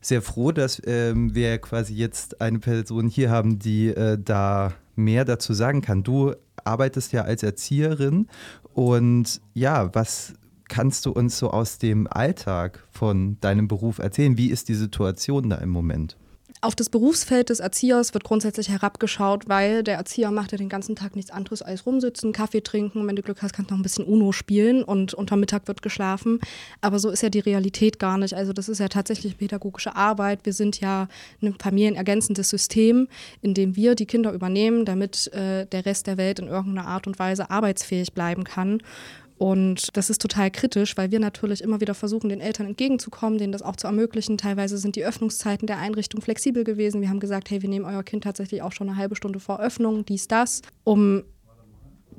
sehr 0.01 0.22
froh, 0.22 0.51
dass 0.51 0.81
ähm, 0.86 1.34
wir 1.34 1.57
quasi 1.57 1.95
jetzt 1.95 2.41
eine 2.41 2.60
Person 2.60 3.07
hier 3.07 3.31
haben, 3.31 3.60
die 3.60 3.88
äh, 3.88 4.17
da 4.24 4.74
mehr 4.95 5.25
dazu 5.25 5.53
sagen 5.53 5.81
kann. 5.81 6.03
Du 6.03 6.34
arbeitest 6.63 7.12
ja 7.12 7.24
als 7.24 7.43
Erzieherin 7.43 8.27
und 8.74 9.41
ja, 9.53 9.93
was 9.93 10.34
kannst 10.69 11.05
du 11.05 11.12
uns 11.12 11.38
so 11.38 11.51
aus 11.51 11.77
dem 11.77 12.07
Alltag 12.10 12.84
von 12.91 13.38
deinem 13.41 13.67
Beruf 13.67 14.00
erzählen? 14.00 14.38
Wie 14.38 14.50
ist 14.50 14.69
die 14.69 14.75
Situation 14.75 15.50
da 15.50 15.57
im 15.57 15.69
Moment? 15.69 16.17
Auf 16.62 16.74
das 16.74 16.89
Berufsfeld 16.89 17.50
des 17.50 17.60
Erziehers 17.60 18.15
wird 18.15 18.24
grundsätzlich 18.24 18.69
herabgeschaut, 18.69 19.48
weil 19.48 19.84
der 19.84 19.98
Erzieher 19.98 20.31
macht 20.31 20.51
ja 20.51 20.57
den 20.57 20.67
ganzen 20.67 20.95
Tag 20.95 21.15
nichts 21.15 21.29
anderes 21.29 21.62
als 21.62 21.86
rumsitzen, 21.86 22.31
Kaffee 22.31 22.62
trinken. 22.62 23.05
Wenn 23.05 23.15
du 23.15 23.22
Glück 23.22 23.43
hast, 23.43 23.53
kannst 23.53 23.69
du 23.69 23.75
noch 23.75 23.79
ein 23.79 23.84
bisschen 23.84 24.05
Uno 24.05 24.31
spielen 24.31 24.84
und 24.84 25.13
unter 25.13 25.36
Mittag 25.36 25.67
wird 25.67 25.84
geschlafen. 25.84 26.39
Aber 26.81 26.98
so 26.98 27.12
ist 27.12 27.22
ja 27.22 27.29
die 27.29 27.39
Realität 27.39 28.00
gar 28.00 28.17
nicht. 28.17 28.34
Also 28.34 28.51
das 28.51 28.67
ist 28.67 28.79
ja 28.79 28.88
tatsächlich 28.88 29.38
pädagogische 29.38 29.95
Arbeit. 29.95 30.39
Wir 30.43 30.53
sind 30.53 30.79
ja 30.79 31.07
ein 31.41 31.53
familienergänzendes 31.53 32.50
System, 32.50 33.10
in 33.41 33.53
dem 33.53 33.75
wir 33.75 33.93
die 33.93 34.07
Kinder 34.07 34.31
übernehmen, 34.31 34.86
damit 34.86 35.27
äh, 35.34 35.67
der 35.67 35.86
Rest 35.86 36.07
der 36.07 36.17
Welt 36.17 36.39
in 36.39 36.48
irgendeiner 36.48 36.88
Art 36.88 37.05
und 37.05 37.19
Weise 37.19 37.51
arbeitsfähig 37.51 38.13
bleiben 38.13 38.43
kann. 38.43 38.81
Und 39.38 39.96
das 39.98 40.10
ist 40.10 40.22
total 40.22 40.50
kritisch, 40.50 40.96
weil 40.96 41.12
wir 41.12 41.20
natürlich 41.20 41.62
immer 41.62 41.82
wieder 41.82 41.94
versuchen, 41.94 42.30
den 42.30 42.39
Eltern 42.39 42.68
entgegenzukommen, 42.68 43.38
denen 43.38 43.51
das 43.51 43.62
auch 43.62 43.75
zu 43.75 43.88
ermöglichen. 43.88 44.38
Teilweise 44.38 44.77
sind 44.77 44.96
die 44.96 45.06
Öffnungszeiten 45.06 45.68
der 45.68 45.77
Einrichtung 45.77 46.22
flexibel 46.22 46.63
gewesen. 46.63 47.01
Wir 47.01 47.10
haben 47.10 47.20
gesagt, 47.20 47.50
hey, 47.50 47.62
wir 47.62 47.70
nehmen 47.70 47.86
euer 47.86 48.04
Kind 48.04 48.24
tatsächlich 48.24 48.62
auch 48.62 48.72
schon 48.72 48.89
eine 48.89 48.98
halbe 48.98 49.15
Stunde 49.15 49.39
vor 49.39 49.60
Öffnung, 49.60 50.06
dies, 50.06 50.27
das, 50.27 50.62
um 50.86 51.24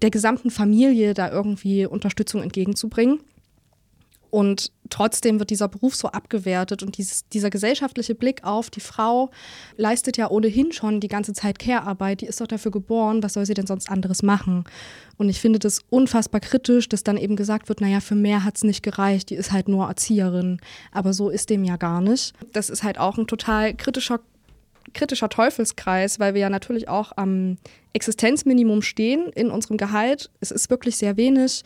der 0.02 0.10
gesamten 0.10 0.50
Familie 0.50 1.14
da 1.14 1.30
irgendwie 1.30 1.86
Unterstützung 1.86 2.42
entgegenzubringen. 2.42 3.20
Und 4.30 4.72
trotzdem 4.90 5.38
wird 5.38 5.50
dieser 5.50 5.68
Beruf 5.68 5.94
so 5.94 6.08
abgewertet 6.08 6.82
und 6.82 6.98
dieses, 6.98 7.28
dieser 7.28 7.50
gesellschaftliche 7.50 8.14
Blick 8.14 8.44
auf 8.44 8.70
die 8.70 8.80
Frau 8.80 9.30
leistet 9.76 10.16
ja 10.16 10.30
ohnehin 10.30 10.72
schon 10.72 11.00
die 11.00 11.08
ganze 11.08 11.32
Zeit 11.32 11.58
Care-Arbeit. 11.58 12.20
Die 12.20 12.26
ist 12.26 12.40
doch 12.40 12.46
dafür 12.46 12.70
geboren, 12.70 13.22
was 13.22 13.34
soll 13.34 13.46
sie 13.46 13.54
denn 13.54 13.66
sonst 13.66 13.90
anderes 13.90 14.22
machen? 14.22 14.64
Und 15.16 15.28
ich 15.28 15.40
finde 15.40 15.58
das 15.58 15.80
unfassbar 15.90 16.40
kritisch, 16.40 16.88
dass 16.88 17.04
dann 17.04 17.16
eben 17.16 17.36
gesagt 17.36 17.68
wird, 17.68 17.80
naja, 17.80 18.00
für 18.00 18.14
mehr 18.14 18.44
hat 18.44 18.56
es 18.56 18.64
nicht 18.64 18.82
gereicht, 18.82 19.30
die 19.30 19.36
ist 19.36 19.52
halt 19.52 19.68
nur 19.68 19.86
Erzieherin. 19.86 20.60
Aber 20.92 21.12
so 21.12 21.30
ist 21.30 21.50
dem 21.50 21.64
ja 21.64 21.76
gar 21.76 22.00
nicht. 22.00 22.34
Das 22.52 22.70
ist 22.70 22.82
halt 22.82 22.98
auch 22.98 23.18
ein 23.18 23.26
total 23.26 23.74
kritischer 23.74 24.20
kritischer 24.94 25.28
Teufelskreis, 25.28 26.20
weil 26.20 26.34
wir 26.34 26.42
ja 26.42 26.50
natürlich 26.50 26.88
auch 26.88 27.12
am 27.16 27.58
Existenzminimum 27.92 28.82
stehen 28.82 29.30
in 29.34 29.50
unserem 29.50 29.76
Gehalt. 29.76 30.30
Es 30.40 30.50
ist 30.50 30.70
wirklich 30.70 30.96
sehr 30.96 31.16
wenig 31.16 31.62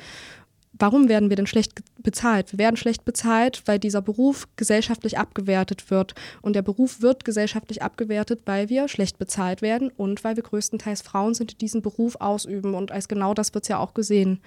warum 0.81 1.09
werden 1.09 1.29
wir 1.29 1.37
denn 1.37 1.47
schlecht 1.47 1.73
bezahlt? 1.99 2.53
Wir 2.53 2.59
werden 2.59 2.77
schlecht 2.77 3.05
bezahlt, 3.05 3.63
weil 3.67 3.79
dieser 3.79 4.03
Beruf 4.03 4.49
gesellschaftlich 4.57 5.19
abgewertet 5.19 5.91
wird. 5.91 6.15
Und 6.43 6.57
der 6.57 6.63
Beruf 6.63 7.03
wird 7.03 7.25
gesellschaftlich 7.25 7.83
abgewertet, 7.83 8.43
weil 8.47 8.69
wir 8.69 8.89
schlecht 8.89 9.19
bezahlt 9.19 9.63
werden 9.63 9.91
und 9.97 10.25
weil 10.25 10.37
wir 10.37 10.43
größtenteils 10.43 11.03
Frauen 11.03 11.35
sind, 11.35 11.53
die 11.53 11.59
diesen 11.59 11.83
Beruf 11.83 12.17
ausüben. 12.17 12.75
Und 12.75 12.91
als 12.91 13.09
genau 13.09 13.35
das 13.35 13.55
wird 13.55 13.65
es 13.65 13.69
ja 13.69 13.79
auch 13.79 13.95
gesehen. 13.95 14.41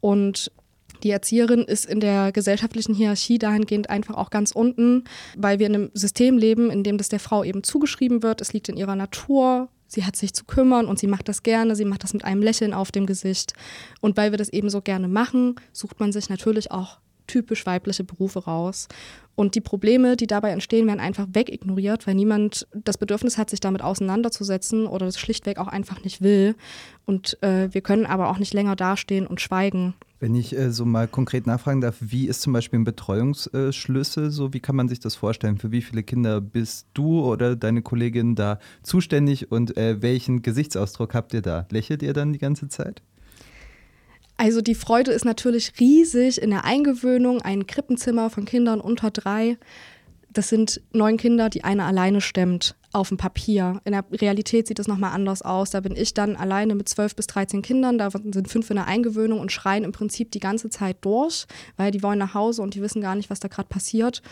Und 0.00 0.52
die 1.02 1.10
Erzieherin 1.10 1.62
ist 1.62 1.86
in 1.86 2.00
der 2.00 2.32
gesellschaftlichen 2.32 2.94
Hierarchie 2.94 3.38
dahingehend 3.38 3.88
einfach 3.88 4.16
auch 4.16 4.30
ganz 4.30 4.50
unten, 4.50 5.04
weil 5.36 5.58
wir 5.58 5.66
in 5.68 5.74
einem 5.74 5.90
System 5.94 6.38
leben, 6.38 6.70
in 6.70 6.82
dem 6.82 6.98
das 6.98 7.08
der 7.08 7.20
Frau 7.20 7.44
eben 7.44 7.62
zugeschrieben 7.62 8.22
wird. 8.22 8.40
Es 8.40 8.52
liegt 8.52 8.68
in 8.68 8.76
ihrer 8.76 8.96
Natur, 8.96 9.68
sie 9.88 10.04
hat 10.04 10.14
sich 10.14 10.32
zu 10.32 10.44
kümmern 10.44 10.86
und 10.86 10.98
sie 10.98 11.08
macht 11.08 11.28
das 11.28 11.42
gerne, 11.42 11.74
sie 11.74 11.84
macht 11.84 12.04
das 12.04 12.12
mit 12.12 12.24
einem 12.24 12.42
Lächeln 12.42 12.72
auf 12.72 12.92
dem 12.92 13.06
Gesicht. 13.06 13.54
Und 14.00 14.16
weil 14.16 14.30
wir 14.30 14.38
das 14.38 14.50
eben 14.50 14.70
so 14.70 14.80
gerne 14.80 15.08
machen, 15.08 15.56
sucht 15.72 15.98
man 15.98 16.12
sich 16.12 16.28
natürlich 16.28 16.70
auch 16.70 16.98
typisch 17.26 17.66
weibliche 17.66 18.04
Berufe 18.04 18.44
raus. 18.44 18.88
Und 19.34 19.54
die 19.54 19.60
Probleme, 19.60 20.16
die 20.16 20.26
dabei 20.26 20.50
entstehen, 20.50 20.88
werden 20.88 20.98
einfach 20.98 21.28
wegignoriert, 21.32 22.06
weil 22.06 22.14
niemand 22.14 22.66
das 22.72 22.98
Bedürfnis 22.98 23.38
hat, 23.38 23.50
sich 23.50 23.60
damit 23.60 23.82
auseinanderzusetzen 23.82 24.86
oder 24.86 25.06
das 25.06 25.20
schlichtweg 25.20 25.58
auch 25.58 25.68
einfach 25.68 26.02
nicht 26.02 26.22
will. 26.22 26.56
Und 27.06 27.40
äh, 27.42 27.68
wir 27.72 27.82
können 27.82 28.06
aber 28.06 28.30
auch 28.30 28.38
nicht 28.38 28.54
länger 28.54 28.74
dastehen 28.74 29.26
und 29.26 29.40
schweigen. 29.40 29.94
Wenn 30.20 30.34
ich 30.34 30.56
äh, 30.56 30.72
so 30.72 30.84
mal 30.84 31.06
konkret 31.06 31.46
nachfragen 31.46 31.80
darf, 31.80 31.96
wie 32.00 32.26
ist 32.26 32.42
zum 32.42 32.52
Beispiel 32.52 32.80
ein 32.80 32.84
Betreuungsschlüssel 32.84 34.30
so? 34.30 34.52
Wie 34.52 34.60
kann 34.60 34.74
man 34.74 34.88
sich 34.88 34.98
das 34.98 35.14
vorstellen? 35.14 35.58
Für 35.58 35.70
wie 35.70 35.82
viele 35.82 36.02
Kinder 36.02 36.40
bist 36.40 36.88
du 36.94 37.24
oder 37.24 37.54
deine 37.54 37.82
Kollegin 37.82 38.34
da 38.34 38.58
zuständig 38.82 39.52
und 39.52 39.76
äh, 39.76 40.02
welchen 40.02 40.42
Gesichtsausdruck 40.42 41.14
habt 41.14 41.34
ihr 41.34 41.42
da? 41.42 41.66
Lächelt 41.70 42.02
ihr 42.02 42.14
dann 42.14 42.32
die 42.32 42.40
ganze 42.40 42.68
Zeit? 42.68 43.02
Also 44.36 44.60
die 44.60 44.76
Freude 44.76 45.10
ist 45.12 45.24
natürlich 45.24 45.72
riesig 45.80 46.40
in 46.40 46.50
der 46.50 46.64
Eingewöhnung, 46.64 47.42
ein 47.42 47.66
Krippenzimmer 47.66 48.30
von 48.30 48.44
Kindern 48.44 48.80
unter 48.80 49.10
drei. 49.10 49.56
Das 50.32 50.48
sind 50.48 50.80
neun 50.92 51.16
Kinder, 51.16 51.48
die 51.48 51.64
eine 51.64 51.84
alleine 51.84 52.20
stemmt 52.20 52.76
auf 52.92 53.08
dem 53.08 53.16
Papier. 53.16 53.80
In 53.84 53.92
der 53.92 54.04
Realität 54.12 54.66
sieht 54.66 54.78
das 54.78 54.88
nochmal 54.88 55.12
anders 55.12 55.42
aus. 55.42 55.70
Da 55.70 55.80
bin 55.80 55.96
ich 55.96 56.14
dann 56.14 56.36
alleine 56.36 56.74
mit 56.74 56.88
zwölf 56.88 57.14
bis 57.14 57.26
13 57.26 57.62
Kindern, 57.62 57.98
da 57.98 58.10
sind 58.10 58.48
fünf 58.48 58.70
in 58.70 58.76
der 58.76 58.86
Eingewöhnung 58.86 59.40
und 59.40 59.52
schreien 59.52 59.84
im 59.84 59.92
Prinzip 59.92 60.30
die 60.30 60.40
ganze 60.40 60.70
Zeit 60.70 60.98
durch, 61.02 61.46
weil 61.76 61.90
die 61.90 62.02
wollen 62.02 62.18
nach 62.18 62.34
Hause 62.34 62.62
und 62.62 62.74
die 62.74 62.82
wissen 62.82 63.02
gar 63.02 63.14
nicht, 63.14 63.30
was 63.30 63.40
da 63.40 63.48
gerade 63.48 63.68
passiert. 63.68 64.22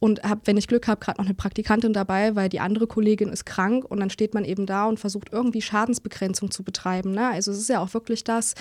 Und 0.00 0.22
hab, 0.22 0.46
wenn 0.46 0.56
ich 0.56 0.66
Glück 0.66 0.88
habe, 0.88 0.98
gerade 0.98 1.20
noch 1.20 1.26
eine 1.26 1.34
Praktikantin 1.34 1.92
dabei, 1.92 2.34
weil 2.34 2.48
die 2.48 2.60
andere 2.60 2.86
Kollegin 2.86 3.28
ist 3.28 3.44
krank 3.44 3.84
und 3.84 4.00
dann 4.00 4.08
steht 4.08 4.32
man 4.32 4.46
eben 4.46 4.64
da 4.64 4.86
und 4.86 4.98
versucht 4.98 5.28
irgendwie 5.30 5.60
Schadensbegrenzung 5.60 6.50
zu 6.50 6.62
betreiben. 6.62 7.12
Ne? 7.12 7.28
Also 7.28 7.52
es 7.52 7.58
ist 7.58 7.68
ja 7.68 7.80
auch 7.80 7.92
wirklich 7.92 8.24
das, 8.24 8.54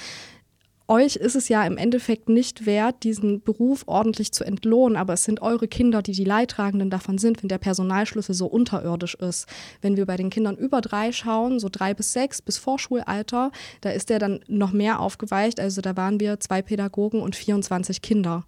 euch 0.89 1.15
ist 1.15 1.36
es 1.36 1.50
ja 1.50 1.65
im 1.65 1.77
Endeffekt 1.77 2.29
nicht 2.29 2.65
wert, 2.65 3.03
diesen 3.03 3.41
Beruf 3.41 3.84
ordentlich 3.86 4.31
zu 4.31 4.43
entlohnen, 4.43 4.98
aber 4.98 5.13
es 5.13 5.24
sind 5.24 5.41
eure 5.41 5.67
Kinder, 5.67 6.01
die 6.01 6.12
die 6.12 6.24
Leidtragenden 6.24 6.89
davon 6.89 7.17
sind, 7.17 7.41
wenn 7.41 7.48
der 7.50 7.60
Personalschlüssel 7.60 8.34
so 8.34 8.48
unterirdisch 8.48 9.15
ist. 9.15 9.48
Wenn 9.81 9.98
wir 9.98 10.05
bei 10.05 10.17
den 10.17 10.29
Kindern 10.29 10.58
über 10.58 10.81
drei 10.81 11.12
schauen, 11.12 11.60
so 11.60 11.69
drei 11.72 11.93
bis 11.93 12.13
sechs 12.13 12.41
bis 12.41 12.58
Vorschulalter, 12.58 13.51
da 13.81 13.91
ist 13.91 14.10
der 14.10 14.19
dann 14.19 14.39
noch 14.48 14.74
mehr 14.74 15.00
aufgeweicht. 15.00 15.60
Also 15.60 15.81
da 15.81 15.96
waren 15.96 16.19
wir 16.19 16.39
zwei 16.39 16.62
Pädagogen 16.62 17.22
und 17.22 17.36
24 17.36 18.01
Kinder 18.01 18.46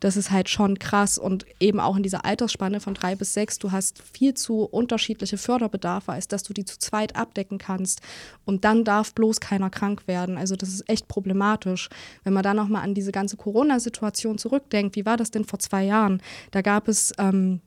das 0.00 0.16
ist 0.16 0.30
halt 0.30 0.48
schon 0.48 0.78
krass. 0.78 1.18
Und 1.18 1.46
eben 1.60 1.80
auch 1.80 1.96
in 1.96 2.02
dieser 2.02 2.24
Altersspanne 2.24 2.80
von 2.80 2.94
drei 2.94 3.14
bis 3.14 3.34
sechs, 3.34 3.58
du 3.58 3.72
hast 3.72 4.02
viel 4.02 4.34
zu 4.34 4.62
unterschiedliche 4.62 5.38
Förderbedarfe, 5.38 6.12
als 6.12 6.28
dass 6.28 6.42
du 6.42 6.52
die 6.52 6.64
zu 6.64 6.78
zweit 6.78 7.16
abdecken 7.16 7.58
kannst. 7.58 8.00
Und 8.44 8.64
dann 8.64 8.84
darf 8.84 9.14
bloß 9.14 9.40
keiner 9.40 9.70
krank 9.70 10.06
werden. 10.06 10.38
Also 10.38 10.56
das 10.56 10.68
ist 10.68 10.88
echt 10.88 11.08
problematisch. 11.08 11.88
Wenn 12.24 12.32
man 12.32 12.42
dann 12.42 12.56
nochmal 12.56 12.82
an 12.82 12.94
diese 12.94 13.12
ganze 13.12 13.36
Corona-Situation 13.36 14.38
zurückdenkt, 14.38 14.96
wie 14.96 15.06
war 15.06 15.16
das 15.16 15.30
denn 15.30 15.44
vor 15.44 15.58
zwei 15.58 15.84
Jahren? 15.84 16.22
Da 16.50 16.62
gab 16.62 16.88
es 16.88 17.12
ähm, 17.18 17.60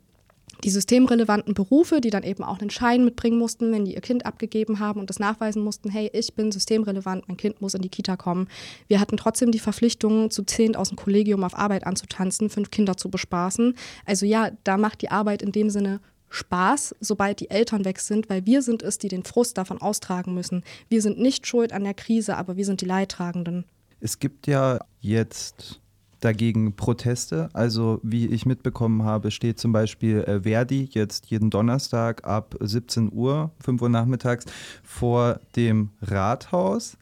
die 0.64 0.70
systemrelevanten 0.70 1.54
Berufe, 1.54 2.02
die 2.02 2.10
dann 2.10 2.24
eben 2.24 2.44
auch 2.44 2.60
einen 2.60 2.70
Schein 2.70 3.06
mitbringen 3.06 3.38
mussten, 3.38 3.72
wenn 3.72 3.86
die 3.86 3.96
ihr 3.96 4.02
Kind 4.02 4.26
abgegeben 4.26 4.80
haben 4.80 5.00
und 5.00 5.10
das 5.10 5.20
nachweisen 5.20 5.64
mussten, 5.64 5.90
hey, 5.90 6.10
ich 6.14 6.34
bin 6.34 6.52
systemrelevant, 6.52 7.28
mein 7.28 7.38
Kind 7.38 7.62
muss 7.62 7.74
in 7.74 7.82
die 7.82 7.90
Kita 7.90 8.18
kommen. 8.18 8.48
Wir 8.88 9.00
hatten 9.00 9.18
trotzdem 9.18 9.52
die 9.52 9.60
Verpflichtung, 9.60 10.32
zu 10.32 10.44
zehn 10.44 10.76
aus 10.76 10.90
dem 10.90 10.98
Kollegium 10.98 11.44
auf 11.44 11.58
Arbeit 11.58 11.86
anzutanzen, 11.86 12.50
fünf 12.50 12.72
Kinder 12.72 12.98
zu 12.98 13.10
bespaßen. 13.10 13.76
Also 14.06 14.26
ja, 14.26 14.52
da 14.64 14.78
macht 14.78 15.02
die 15.02 15.12
Arbeit 15.12 15.42
in 15.42 15.52
dem 15.52 15.70
Sinne 15.70 16.02
Spaß, 16.30 16.96
sobald 17.00 17.40
die 17.40 17.50
Eltern 17.50 17.86
weg 17.86 18.00
sind, 18.00 18.30
weil 18.30 18.46
wir 18.46 18.62
sind 18.62 18.84
es, 18.84 18.98
die 18.98 19.08
den 19.08 19.24
Frust 19.24 19.58
davon 19.58 19.82
austragen 19.82 20.34
müssen. 20.34 20.64
Wir 20.88 21.02
sind 21.02 21.20
nicht 21.20 21.48
schuld 21.48 21.74
an 21.74 21.84
der 21.84 21.96
Krise, 21.96 22.38
aber 22.38 22.56
wir 22.56 22.66
sind 22.66 22.82
die 22.82 22.86
Leidtragenden. 22.86 23.66
Es 24.00 24.20
gibt 24.20 24.48
ja 24.48 24.80
jetzt 25.02 25.82
dagegen 26.20 26.76
Proteste. 26.76 27.50
Also 27.54 28.00
wie 28.04 28.28
ich 28.28 28.46
mitbekommen 28.46 29.04
habe, 29.04 29.32
steht 29.32 29.60
zum 29.60 29.72
Beispiel 29.72 30.20
äh, 30.24 30.42
Verdi 30.42 30.90
jetzt 30.92 31.28
jeden 31.28 31.50
Donnerstag 31.50 32.26
ab 32.26 32.56
17 32.60 33.12
Uhr, 33.14 33.52
5 33.64 33.82
Uhr 33.82 33.90
nachmittags 33.90 34.46
vor 34.84 35.40
dem 35.56 35.90
Rathaus. 36.02 36.98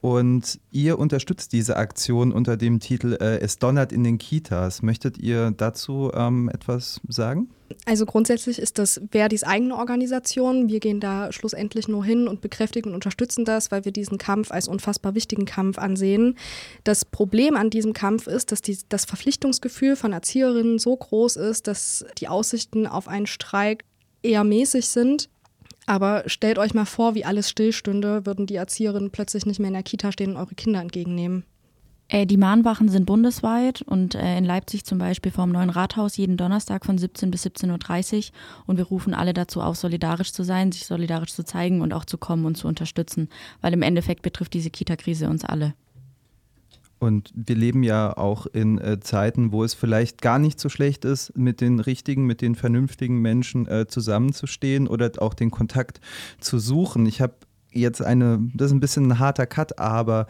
Und 0.00 0.60
ihr 0.70 0.98
unterstützt 0.98 1.52
diese 1.52 1.76
Aktion 1.76 2.32
unter 2.32 2.56
dem 2.56 2.78
Titel 2.78 3.16
äh, 3.20 3.38
Es 3.40 3.58
donnert 3.58 3.92
in 3.92 4.04
den 4.04 4.18
Kitas. 4.18 4.82
Möchtet 4.82 5.18
ihr 5.18 5.50
dazu 5.50 6.12
ähm, 6.14 6.48
etwas 6.48 7.00
sagen? 7.08 7.48
Also 7.84 8.06
grundsätzlich 8.06 8.60
ist 8.60 8.78
das 8.78 9.00
Verdis 9.10 9.42
eigene 9.42 9.76
Organisation. 9.76 10.68
Wir 10.68 10.80
gehen 10.80 11.00
da 11.00 11.32
schlussendlich 11.32 11.88
nur 11.88 12.04
hin 12.04 12.28
und 12.28 12.40
bekräftigen 12.40 12.90
und 12.90 12.94
unterstützen 12.94 13.44
das, 13.44 13.70
weil 13.70 13.84
wir 13.84 13.92
diesen 13.92 14.18
Kampf 14.18 14.52
als 14.52 14.68
unfassbar 14.68 15.14
wichtigen 15.14 15.44
Kampf 15.44 15.78
ansehen. 15.78 16.36
Das 16.84 17.04
Problem 17.04 17.56
an 17.56 17.68
diesem 17.68 17.92
Kampf 17.92 18.26
ist, 18.26 18.52
dass 18.52 18.62
die, 18.62 18.78
das 18.88 19.04
Verpflichtungsgefühl 19.04 19.96
von 19.96 20.12
Erzieherinnen 20.12 20.78
so 20.78 20.96
groß 20.96 21.36
ist, 21.36 21.66
dass 21.66 22.04
die 22.18 22.28
Aussichten 22.28 22.86
auf 22.86 23.08
einen 23.08 23.26
Streik 23.26 23.84
eher 24.22 24.44
mäßig 24.44 24.88
sind. 24.88 25.28
Aber 25.88 26.24
stellt 26.26 26.58
euch 26.58 26.74
mal 26.74 26.84
vor, 26.84 27.14
wie 27.14 27.24
alles 27.24 27.48
stillstünde, 27.48 28.26
würden 28.26 28.44
die 28.44 28.56
Erzieherinnen 28.56 29.10
plötzlich 29.10 29.46
nicht 29.46 29.58
mehr 29.58 29.68
in 29.68 29.74
der 29.74 29.82
Kita 29.82 30.12
stehen 30.12 30.32
und 30.32 30.36
eure 30.36 30.54
Kinder 30.54 30.82
entgegennehmen. 30.82 31.44
Äh, 32.08 32.26
die 32.26 32.36
Mahnwachen 32.36 32.90
sind 32.90 33.06
bundesweit 33.06 33.80
und 33.80 34.14
äh, 34.14 34.36
in 34.36 34.44
Leipzig 34.44 34.84
zum 34.84 34.98
Beispiel 34.98 35.32
vor 35.32 35.46
dem 35.46 35.54
neuen 35.54 35.70
Rathaus 35.70 36.18
jeden 36.18 36.36
Donnerstag 36.36 36.84
von 36.84 36.98
17 36.98 37.30
bis 37.30 37.46
17.30 37.46 38.16
Uhr. 38.16 38.22
Und 38.66 38.76
wir 38.76 38.84
rufen 38.84 39.14
alle 39.14 39.32
dazu 39.32 39.62
auf, 39.62 39.76
solidarisch 39.76 40.34
zu 40.34 40.42
sein, 40.42 40.72
sich 40.72 40.84
solidarisch 40.84 41.32
zu 41.32 41.42
zeigen 41.42 41.80
und 41.80 41.94
auch 41.94 42.04
zu 42.04 42.18
kommen 42.18 42.44
und 42.44 42.58
zu 42.58 42.68
unterstützen. 42.68 43.30
Weil 43.62 43.72
im 43.72 43.80
Endeffekt 43.80 44.20
betrifft 44.20 44.52
diese 44.52 44.68
Kita-Krise 44.68 45.30
uns 45.30 45.42
alle. 45.42 45.72
Und 46.98 47.30
wir 47.34 47.54
leben 47.54 47.82
ja 47.82 48.16
auch 48.16 48.46
in 48.46 48.78
äh, 48.78 48.98
Zeiten, 49.00 49.52
wo 49.52 49.62
es 49.62 49.74
vielleicht 49.74 50.20
gar 50.20 50.38
nicht 50.38 50.58
so 50.58 50.68
schlecht 50.68 51.04
ist, 51.04 51.36
mit 51.36 51.60
den 51.60 51.78
richtigen, 51.78 52.24
mit 52.24 52.42
den 52.42 52.54
vernünftigen 52.54 53.20
Menschen 53.20 53.68
äh, 53.68 53.86
zusammenzustehen 53.86 54.88
oder 54.88 55.10
auch 55.18 55.34
den 55.34 55.50
Kontakt 55.50 56.00
zu 56.40 56.58
suchen. 56.58 57.06
Ich 57.06 57.20
habe 57.20 57.34
jetzt 57.72 58.02
eine, 58.02 58.40
das 58.54 58.66
ist 58.66 58.72
ein 58.72 58.80
bisschen 58.80 59.12
ein 59.12 59.18
harter 59.18 59.46
Cut, 59.46 59.78
aber 59.78 60.26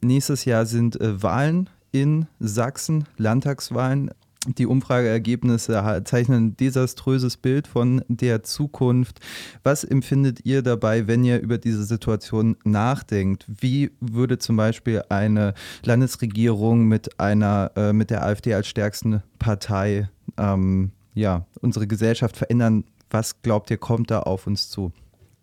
nächstes 0.00 0.44
Jahr 0.44 0.66
sind 0.66 1.00
äh, 1.00 1.22
Wahlen 1.22 1.70
in 1.92 2.26
Sachsen, 2.40 3.04
Landtagswahlen. 3.16 4.10
Die 4.46 4.66
Umfrageergebnisse 4.66 6.02
zeichnen 6.04 6.46
ein 6.46 6.56
desaströses 6.56 7.36
Bild 7.36 7.68
von 7.68 8.02
der 8.08 8.42
Zukunft. 8.42 9.20
Was 9.62 9.84
empfindet 9.84 10.44
ihr 10.44 10.62
dabei, 10.62 11.06
wenn 11.06 11.22
ihr 11.22 11.40
über 11.40 11.58
diese 11.58 11.84
Situation 11.84 12.56
nachdenkt? 12.64 13.46
Wie 13.46 13.92
würde 14.00 14.38
zum 14.38 14.56
Beispiel 14.56 15.02
eine 15.08 15.54
Landesregierung 15.84 16.86
mit 16.86 17.20
einer, 17.20 17.70
äh, 17.76 17.92
mit 17.92 18.10
der 18.10 18.24
AfD 18.24 18.52
als 18.54 18.66
stärksten 18.66 19.22
Partei 19.38 20.08
ähm, 20.36 20.90
ja, 21.14 21.46
unsere 21.60 21.86
Gesellschaft 21.86 22.36
verändern? 22.36 22.84
Was 23.10 23.42
glaubt 23.42 23.70
ihr, 23.70 23.78
kommt 23.78 24.10
da 24.10 24.20
auf 24.20 24.48
uns 24.48 24.70
zu? 24.70 24.92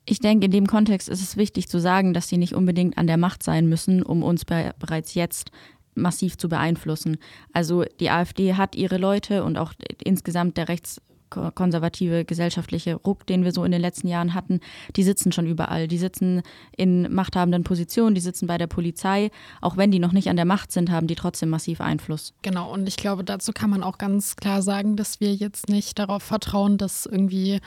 Ich 0.06 0.20
denke, 0.20 0.46
in 0.46 0.51
dem 0.51 0.65
Kontext 0.65 1.08
ist 1.08 1.22
es 1.22 1.38
wichtig 1.38 1.70
zu 1.70 1.79
sagen, 1.79 2.13
dass 2.13 2.27
sie 2.27 2.38
nicht 2.38 2.56
unbedingt 2.56 2.98
an 2.98 3.06
der 3.06 3.18
Macht 3.18 3.44
sein 3.44 3.70
müssen, 3.70 4.01
um 4.01 4.24
uns 4.24 4.44
be 4.44 4.74
bereits 4.79 5.13
jetzt 5.13 5.51
massiv 5.96 6.38
zu 6.38 6.50
beeinflussen. 6.50 7.17
Also 7.53 7.84
die 8.00 8.10
AfD 8.10 8.55
hat 8.55 8.75
ihre 8.75 8.98
Leute 8.98 9.43
und 9.43 9.58
auch 9.58 9.74
insgesamt 10.03 10.58
der 10.58 10.69
rechts 10.69 11.01
konservative 11.29 12.25
gesellschaftliche 12.25 12.96
Ruck, 12.96 13.25
den 13.27 13.43
wir 13.43 13.51
so 13.51 13.63
in 13.63 13.72
den 13.72 13.81
letzten 13.81 14.08
Jahren 14.08 14.34
hatten, 14.34 14.60
die 14.96 15.03
sitzen 15.03 15.31
schon 15.31 15.46
überall. 15.46 15.88
Die 15.88 15.98
sitzen 15.98 16.41
in 16.75 17.13
machthabenden 17.13 17.63
Positionen, 17.63 18.15
die 18.15 18.22
sitzen 18.22 18.48
bei 18.48 18.58
der 18.58 18.67
Polizei. 18.67 19.31
Auch 19.62 19.77
wenn 19.77 19.91
die 19.91 20.00
noch 20.00 20.12
nicht 20.12 20.29
an 20.29 20.36
der 20.36 20.46
Macht 20.46 20.72
sind, 20.72 20.89
haben 20.89 21.08
die 21.08 21.15
trotzdem 21.15 21.50
massiv 21.50 21.81
Einfluss. 21.81 22.34
Genau, 22.41 22.72
und 22.72 22.88
ich 22.88 22.98
glaube, 22.98 23.24
dazu 23.24 23.51
kann 23.53 23.69
man 23.69 23.84
auch 23.84 23.98
ganz 23.98 24.36
klar 24.36 24.62
sagen, 24.62 24.96
dass 24.96 25.19
wir 25.19 25.34
jetzt 25.34 25.69
nicht 25.69 26.00
darauf 26.00 26.24
vertrauen, 26.24 26.77
dass 26.77 27.05
irgendwie 27.05 27.60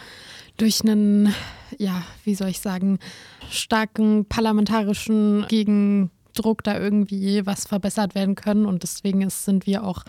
durch 0.57 0.83
einen, 0.83 1.35
ja, 1.79 2.03
wie 2.25 2.35
soll 2.35 2.49
ich 2.49 2.61
sagen, 2.61 2.99
starken 3.51 4.25
parlamentarischen 4.27 5.47
Gegendruck 6.33 6.65
da 6.65 6.79
irgendwie 6.79 7.45
was 7.47 7.67
verbessert 7.67 8.15
werden 8.15 8.35
können. 8.35 8.67
Und 8.67 8.83
deswegen 8.83 9.23
ist, 9.23 9.45
sind 9.45 9.67
wir 9.67 9.85
auch 9.85 10.03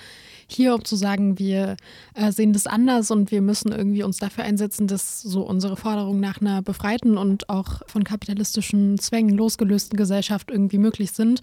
hier, 0.48 0.75
um 0.75 0.86
zu 0.86 0.96
sagen, 0.96 1.39
wir 1.39 1.77
äh, 2.13 2.32
sehen 2.32 2.53
das 2.53 2.68
anders 2.68 3.12
und 3.12 3.32
wir 3.32 3.42
müssen 3.42 3.72
irgendwie 3.72 4.03
uns 4.03 4.18
dafür 4.18 4.44
einsetzen, 4.44 4.88
dass 4.88 5.22
so 5.22 5.42
unsere 5.42 5.77
Forderungen 5.77 6.20
nach 6.20 6.42
einer 6.42 6.62
befreiten 6.62 7.18
und 7.18 7.50
auch 7.50 7.82
von 7.88 8.03
kapitalistischen 8.03 8.98
Zwängen 9.00 9.36
losgelösten 9.36 9.98
Gesellschaft 9.98 10.51
irgendwie 10.51 10.77
möglich 10.77 11.12
sind. 11.12 11.42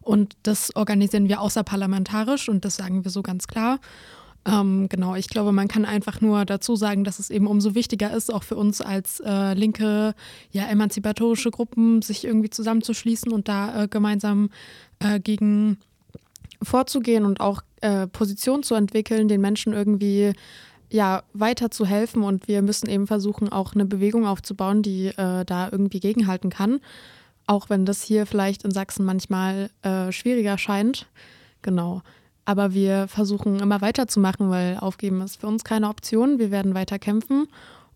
Und 0.00 0.36
das 0.42 0.74
organisieren 0.74 1.28
wir 1.28 1.40
außerparlamentarisch 1.40 2.48
und 2.48 2.64
das 2.64 2.76
sagen 2.76 3.04
wir 3.04 3.10
so 3.10 3.22
ganz 3.22 3.46
klar. 3.46 3.78
Ähm, 4.48 4.88
genau, 4.88 5.14
ich 5.14 5.28
glaube, 5.28 5.52
man 5.52 5.68
kann 5.68 5.84
einfach 5.84 6.22
nur 6.22 6.46
dazu 6.46 6.74
sagen, 6.74 7.04
dass 7.04 7.18
es 7.18 7.28
eben 7.28 7.46
umso 7.46 7.74
wichtiger 7.74 8.12
ist, 8.12 8.32
auch 8.32 8.42
für 8.42 8.56
uns 8.56 8.80
als 8.80 9.20
äh, 9.20 9.52
linke, 9.52 10.14
ja, 10.50 10.64
emanzipatorische 10.64 11.50
Gruppen, 11.50 12.00
sich 12.00 12.24
irgendwie 12.24 12.48
zusammenzuschließen 12.48 13.30
und 13.30 13.48
da 13.48 13.84
äh, 13.84 13.88
gemeinsam 13.88 14.48
äh, 15.00 15.20
gegen 15.20 15.76
vorzugehen 16.62 17.26
und 17.26 17.40
auch 17.40 17.60
äh, 17.82 18.06
Position 18.06 18.62
zu 18.62 18.74
entwickeln, 18.74 19.28
den 19.28 19.42
Menschen 19.42 19.74
irgendwie 19.74 20.32
ja 20.90 21.22
weiter 21.34 21.70
zu 21.70 21.84
helfen 21.84 22.22
und 22.22 22.48
wir 22.48 22.62
müssen 22.62 22.88
eben 22.88 23.06
versuchen, 23.06 23.50
auch 23.50 23.74
eine 23.74 23.84
Bewegung 23.84 24.26
aufzubauen, 24.26 24.82
die 24.82 25.08
äh, 25.08 25.44
da 25.44 25.68
irgendwie 25.70 26.00
gegenhalten 26.00 26.48
kann. 26.48 26.80
Auch 27.46 27.68
wenn 27.68 27.84
das 27.84 28.02
hier 28.02 28.24
vielleicht 28.24 28.64
in 28.64 28.70
Sachsen 28.70 29.04
manchmal 29.04 29.68
äh, 29.82 30.10
schwieriger 30.10 30.56
scheint. 30.56 31.06
Genau. 31.60 32.02
Aber 32.48 32.72
wir 32.72 33.08
versuchen 33.08 33.60
immer 33.60 33.82
weiterzumachen, 33.82 34.48
weil 34.48 34.78
aufgeben 34.78 35.20
ist 35.20 35.38
für 35.38 35.46
uns 35.46 35.64
keine 35.64 35.90
Option. 35.90 36.38
Wir 36.38 36.50
werden 36.50 36.74
weiter 36.74 36.98
kämpfen 36.98 37.46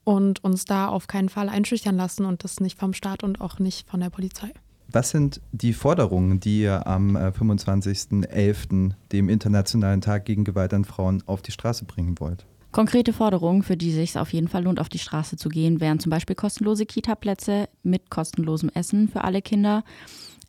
und 0.04 0.44
uns 0.44 0.66
da 0.66 0.88
auf 0.88 1.06
keinen 1.06 1.30
Fall 1.30 1.48
einschüchtern 1.48 1.96
lassen 1.96 2.26
und 2.26 2.44
das 2.44 2.60
nicht 2.60 2.78
vom 2.78 2.92
Staat 2.92 3.24
und 3.24 3.40
auch 3.40 3.58
nicht 3.60 3.88
von 3.88 4.00
der 4.00 4.10
Polizei. 4.10 4.52
Was 4.88 5.08
sind 5.08 5.40
die 5.52 5.72
Forderungen, 5.72 6.38
die 6.38 6.60
ihr 6.60 6.86
am 6.86 7.16
25.11., 7.16 8.90
äh, 8.90 8.94
dem 9.10 9.30
Internationalen 9.30 10.02
Tag 10.02 10.26
gegen 10.26 10.44
Gewalt 10.44 10.74
an 10.74 10.84
Frauen, 10.84 11.22
auf 11.24 11.40
die 11.40 11.52
Straße 11.52 11.86
bringen 11.86 12.20
wollt? 12.20 12.44
Konkrete 12.72 13.14
Forderungen, 13.14 13.62
für 13.62 13.78
die 13.78 13.88
es 13.88 13.94
sich 13.94 14.18
auf 14.18 14.34
jeden 14.34 14.48
Fall 14.48 14.64
lohnt, 14.64 14.80
auf 14.80 14.90
die 14.90 14.98
Straße 14.98 15.36
zu 15.36 15.48
gehen, 15.48 15.80
wären 15.80 15.98
zum 15.98 16.10
Beispiel 16.10 16.36
kostenlose 16.36 16.84
Kita-Plätze 16.84 17.70
mit 17.82 18.10
kostenlosem 18.10 18.70
Essen 18.74 19.08
für 19.08 19.24
alle 19.24 19.40
Kinder, 19.40 19.82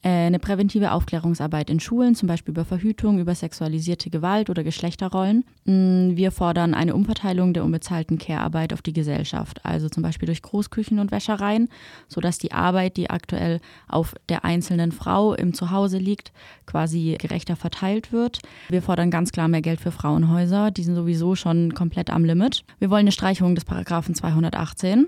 eine 0.10 0.40
präventive 0.40 0.92
Aufklärungsarbeit 0.92 1.70
in 1.70 1.80
Schulen, 1.80 2.14
zum 2.14 2.28
Beispiel 2.28 2.52
über 2.52 2.66
Verhütung, 2.66 3.20
über 3.20 3.36
sexualisierte 3.36 4.10
Gewalt 4.10 4.50
oder 4.50 4.64
Geschlechterrollen. 4.64 5.46
Mm, 5.66 6.16
wir 6.16 6.32
fordern 6.32 6.74
eine 6.74 6.94
Umverteilung 6.94 7.54
der 7.54 7.64
unbezahlten 7.64 8.18
Care-Arbeit 8.18 8.74
auf 8.74 8.82
die 8.82 8.92
Gesellschaft, 8.92 9.64
also 9.64 9.88
zum 9.88 10.04
Beispiel 10.04 10.26
durch 10.26 10.42
Großküchen 10.42 11.00
und 11.00 11.12
Wäschereien, 11.12 11.70
sodass 12.10 12.38
die 12.38 12.52
Arbeit, 12.52 12.98
die 12.98 13.10
aktuell 13.10 13.62
auf 13.88 14.16
der 14.28 14.44
einzelnen 14.44 14.92
Frau 14.92 15.34
im 15.36 15.54
Zuhause 15.54 16.00
liegt, 16.00 16.34
quasi 16.66 17.16
gerechter 17.18 17.56
verteilt 17.56 18.12
wird. 18.12 18.40
Wir 18.70 18.82
fordern 18.82 19.10
ganz 19.10 19.32
klar 19.32 19.48
mehr 19.48 19.62
Geld 19.62 19.80
für 19.80 19.92
Frauenhäuser, 19.92 20.72
die 20.72 20.84
sind 20.84 20.96
sowieso 20.96 21.36
schon 21.36 21.74
komplett 21.74 22.10
am 22.10 22.26
Limit. 22.26 22.66
Wir 22.80 22.90
wollen 22.90 23.02
eine 23.02 23.12
Streichung 23.14 23.56
des 23.56 23.64
Paragraphen 23.64 24.16
218 24.16 25.08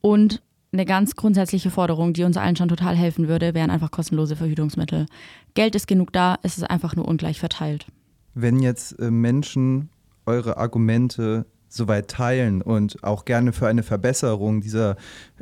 und 0.00 0.40
eine 0.74 0.84
ganz 0.84 1.16
grundsätzliche 1.16 1.70
Forderung, 1.70 2.12
die 2.12 2.24
uns 2.24 2.36
allen 2.36 2.56
schon 2.56 2.68
total 2.68 2.94
helfen 2.96 3.28
würde, 3.28 3.54
wären 3.54 3.70
einfach 3.70 3.90
kostenlose 3.90 4.36
Verhütungsmittel. 4.36 5.06
Geld 5.54 5.74
ist 5.74 5.86
genug 5.86 6.12
da, 6.12 6.36
es 6.42 6.58
ist 6.58 6.64
einfach 6.64 6.96
nur 6.96 7.08
ungleich 7.08 7.40
verteilt. 7.40 7.86
Wenn 8.34 8.60
jetzt 8.60 8.98
äh, 8.98 9.10
Menschen 9.10 9.88
eure 10.26 10.56
Argumente 10.56 11.46
soweit 11.68 12.08
teilen 12.08 12.62
und 12.62 13.02
auch 13.02 13.24
gerne 13.24 13.52
für 13.52 13.66
eine 13.66 13.82
Verbesserung 13.82 14.60
dieser 14.60 14.96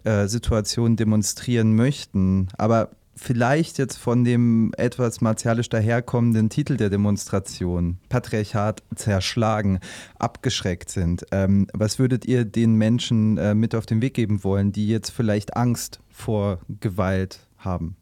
äh, 0.05 0.27
Situation 0.27 0.97
demonstrieren 0.97 1.75
möchten, 1.75 2.49
aber 2.57 2.91
vielleicht 3.15 3.79
jetzt 3.79 3.97
von 3.97 4.25
dem 4.25 4.73
etwas 4.77 5.21
martialisch 5.21 5.69
daherkommenden 5.69 6.51
Titel 6.51 6.77
der 6.77 6.91
Demonstration, 6.91 7.99
Patriarchat 8.09 8.83
zerschlagen, 8.95 9.81
abgeschreckt 10.19 10.91
sind. 10.91 11.25
Ähm, 11.31 11.67
was 11.73 11.99
würdet 11.99 12.25
ihr 12.25 12.45
den 12.45 12.75
Menschen 12.75 13.39
äh, 13.39 13.55
mit 13.55 13.75
auf 13.75 13.87
den 13.87 14.03
Weg 14.03 14.15
geben 14.15 14.45
wollen, 14.45 14.73
die 14.73 14.89
jetzt 14.89 15.11
vielleicht 15.11 15.57
Angst 15.57 16.01
vor 16.09 16.61
Gewalt 16.81 17.47
haben? 17.59 17.97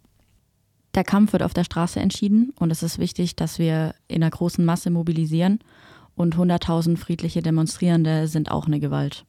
Der 0.95 1.05
Kampf 1.05 1.33
wird 1.33 1.43
auf 1.43 1.55
der 1.55 1.65
Straße 1.65 2.01
entschieden 2.01 2.53
und 2.59 2.71
es 2.71 2.83
ist 2.83 2.99
wichtig, 2.99 3.37
dass 3.37 3.59
wir 3.59 3.95
in 4.09 4.23
einer 4.23 4.31
großen 4.31 4.65
Masse 4.65 4.91
mobilisieren 4.91 5.61
und 6.17 6.37
100.000 6.37 6.97
friedliche 6.97 7.43
Demonstrierende 7.43 8.27
sind 8.27 8.51
auch 8.51 8.67
eine 8.67 8.81
Gewalt. 8.81 9.25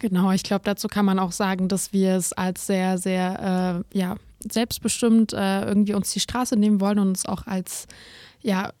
Genau, 0.00 0.32
ich 0.32 0.42
glaube, 0.42 0.62
dazu 0.64 0.88
kann 0.88 1.04
man 1.04 1.20
auch 1.20 1.30
sagen, 1.30 1.68
dass 1.68 1.92
wir 1.92 2.16
es 2.16 2.32
als 2.32 2.66
sehr, 2.66 2.98
sehr 2.98 3.84
äh, 3.92 3.98
ja, 3.98 4.16
selbstbestimmt 4.50 5.32
äh, 5.32 5.64
irgendwie 5.64 5.94
uns 5.94 6.12
die 6.12 6.20
Straße 6.20 6.56
nehmen 6.56 6.80
wollen 6.80 6.98
und 6.98 7.08
uns 7.08 7.26
auch 7.26 7.46
als 7.46 7.86
ja 8.40 8.72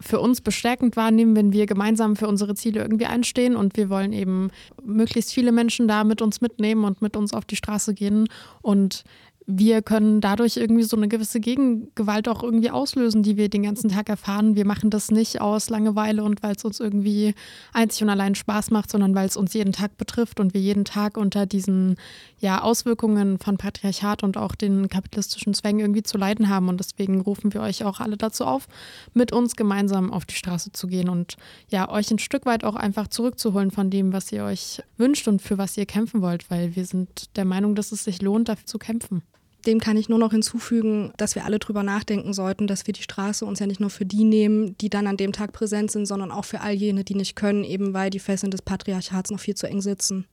für 0.00 0.20
uns 0.20 0.40
bestärkend 0.40 0.96
wahrnehmen, 0.96 1.34
wenn 1.34 1.52
wir 1.52 1.66
gemeinsam 1.66 2.16
für 2.16 2.28
unsere 2.28 2.54
Ziele 2.54 2.80
irgendwie 2.80 3.06
einstehen. 3.06 3.56
Und 3.56 3.76
wir 3.76 3.90
wollen 3.90 4.12
eben 4.12 4.50
möglichst 4.84 5.32
viele 5.32 5.52
Menschen 5.52 5.88
da 5.88 6.04
mit 6.04 6.22
uns 6.22 6.40
mitnehmen 6.40 6.84
und 6.84 7.02
mit 7.02 7.16
uns 7.16 7.34
auf 7.34 7.44
die 7.44 7.56
Straße 7.56 7.94
gehen 7.94 8.28
und 8.62 9.04
wir 9.50 9.80
können 9.80 10.20
dadurch 10.20 10.58
irgendwie 10.58 10.82
so 10.82 10.94
eine 10.94 11.08
gewisse 11.08 11.40
Gegengewalt 11.40 12.28
auch 12.28 12.42
irgendwie 12.42 12.70
auslösen, 12.70 13.22
die 13.22 13.38
wir 13.38 13.48
den 13.48 13.62
ganzen 13.62 13.88
Tag 13.88 14.10
erfahren. 14.10 14.56
Wir 14.56 14.66
machen 14.66 14.90
das 14.90 15.10
nicht 15.10 15.40
aus 15.40 15.70
Langeweile 15.70 16.22
und 16.22 16.42
weil 16.42 16.54
es 16.54 16.66
uns 16.66 16.80
irgendwie 16.80 17.34
einzig 17.72 18.02
und 18.02 18.10
allein 18.10 18.34
Spaß 18.34 18.70
macht, 18.72 18.90
sondern 18.90 19.14
weil 19.14 19.26
es 19.26 19.38
uns 19.38 19.54
jeden 19.54 19.72
Tag 19.72 19.96
betrifft 19.96 20.38
und 20.38 20.52
wir 20.52 20.60
jeden 20.60 20.84
Tag 20.84 21.16
unter 21.16 21.46
diesen 21.46 21.96
ja, 22.38 22.60
Auswirkungen 22.60 23.38
von 23.38 23.56
Patriarchat 23.56 24.22
und 24.22 24.36
auch 24.36 24.54
den 24.54 24.90
kapitalistischen 24.90 25.54
Zwängen 25.54 25.80
irgendwie 25.80 26.02
zu 26.02 26.18
leiden 26.18 26.50
haben. 26.50 26.68
Und 26.68 26.78
deswegen 26.78 27.22
rufen 27.22 27.54
wir 27.54 27.62
euch 27.62 27.84
auch 27.84 28.00
alle 28.00 28.18
dazu 28.18 28.44
auf, 28.44 28.68
mit 29.14 29.32
uns 29.32 29.56
gemeinsam 29.56 30.12
auf 30.12 30.26
die 30.26 30.34
Straße 30.34 30.72
zu 30.72 30.88
gehen 30.88 31.08
und 31.08 31.38
ja, 31.70 31.90
euch 31.90 32.10
ein 32.10 32.18
Stück 32.18 32.44
weit 32.44 32.64
auch 32.64 32.76
einfach 32.76 33.08
zurückzuholen 33.08 33.70
von 33.70 33.88
dem, 33.88 34.12
was 34.12 34.30
ihr 34.30 34.44
euch 34.44 34.82
wünscht 34.98 35.26
und 35.26 35.40
für 35.40 35.56
was 35.56 35.74
ihr 35.78 35.86
kämpfen 35.86 36.20
wollt, 36.20 36.50
weil 36.50 36.76
wir 36.76 36.84
sind 36.84 37.34
der 37.36 37.46
Meinung, 37.46 37.74
dass 37.74 37.92
es 37.92 38.04
sich 38.04 38.20
lohnt, 38.20 38.50
dafür 38.50 38.66
zu 38.66 38.78
kämpfen. 38.78 39.22
Dem 39.66 39.80
kann 39.80 39.96
ich 39.96 40.08
nur 40.08 40.18
noch 40.18 40.30
hinzufügen, 40.30 41.12
dass 41.16 41.34
wir 41.34 41.44
alle 41.44 41.58
drüber 41.58 41.82
nachdenken 41.82 42.32
sollten, 42.32 42.66
dass 42.66 42.86
wir 42.86 42.94
die 42.94 43.02
Straße 43.02 43.44
uns 43.44 43.58
ja 43.58 43.66
nicht 43.66 43.80
nur 43.80 43.90
für 43.90 44.04
die 44.04 44.24
nehmen, 44.24 44.76
die 44.78 44.88
dann 44.88 45.06
an 45.06 45.16
dem 45.16 45.32
Tag 45.32 45.52
präsent 45.52 45.90
sind, 45.90 46.06
sondern 46.06 46.30
auch 46.30 46.44
für 46.44 46.60
all 46.60 46.72
jene, 46.72 47.04
die 47.04 47.14
nicht 47.14 47.34
können, 47.34 47.64
eben 47.64 47.92
weil 47.92 48.10
die 48.10 48.20
Fesseln 48.20 48.50
des 48.50 48.62
Patriarchats 48.62 49.30
noch 49.30 49.40
viel 49.40 49.56
zu 49.56 49.66
eng 49.66 49.80
sitzen. 49.80 50.26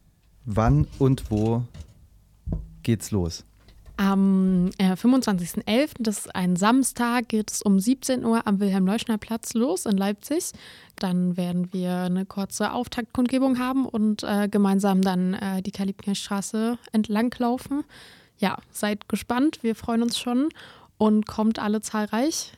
Wann 0.46 0.88
und 1.00 1.32
wo 1.32 1.64
geht's 2.84 3.10
los? 3.12 3.46
Am 3.98 4.72
äh, 4.78 4.94
25.11., 4.94 5.92
das 6.00 6.20
ist 6.20 6.36
ein 6.36 6.58
Samstag, 6.58 7.30
geht 7.30 7.50
es 7.50 7.62
um 7.62 7.80
17 7.80 8.26
Uhr 8.26 8.46
am 8.46 8.60
Wilhelm-Leuschner-Platz 8.60 9.54
los 9.54 9.86
in 9.86 9.96
Leipzig. 9.96 10.52
Dann 10.98 11.38
werden 11.38 11.72
wir 11.72 12.00
eine 12.00 12.26
kurze 12.26 12.74
Auftaktkundgebung 12.74 13.58
haben 13.58 13.86
und 13.86 14.24
äh, 14.24 14.50
gemeinsam 14.50 15.02
dann 15.02 15.34
äh, 15.34 15.62
die 15.62 15.72
Kalibkirchstraße 15.72 16.78
entlanglaufen 16.92 17.86
ja, 18.38 18.58
seid 18.72 19.08
gespannt. 19.10 19.60
Wir 19.62 19.76
freuen 19.76 20.04
uns 20.04 20.20
schon 20.20 20.50
und 20.98 21.26
kommt 21.26 21.60
alle 21.60 21.82
zahlreich. 21.82 22.52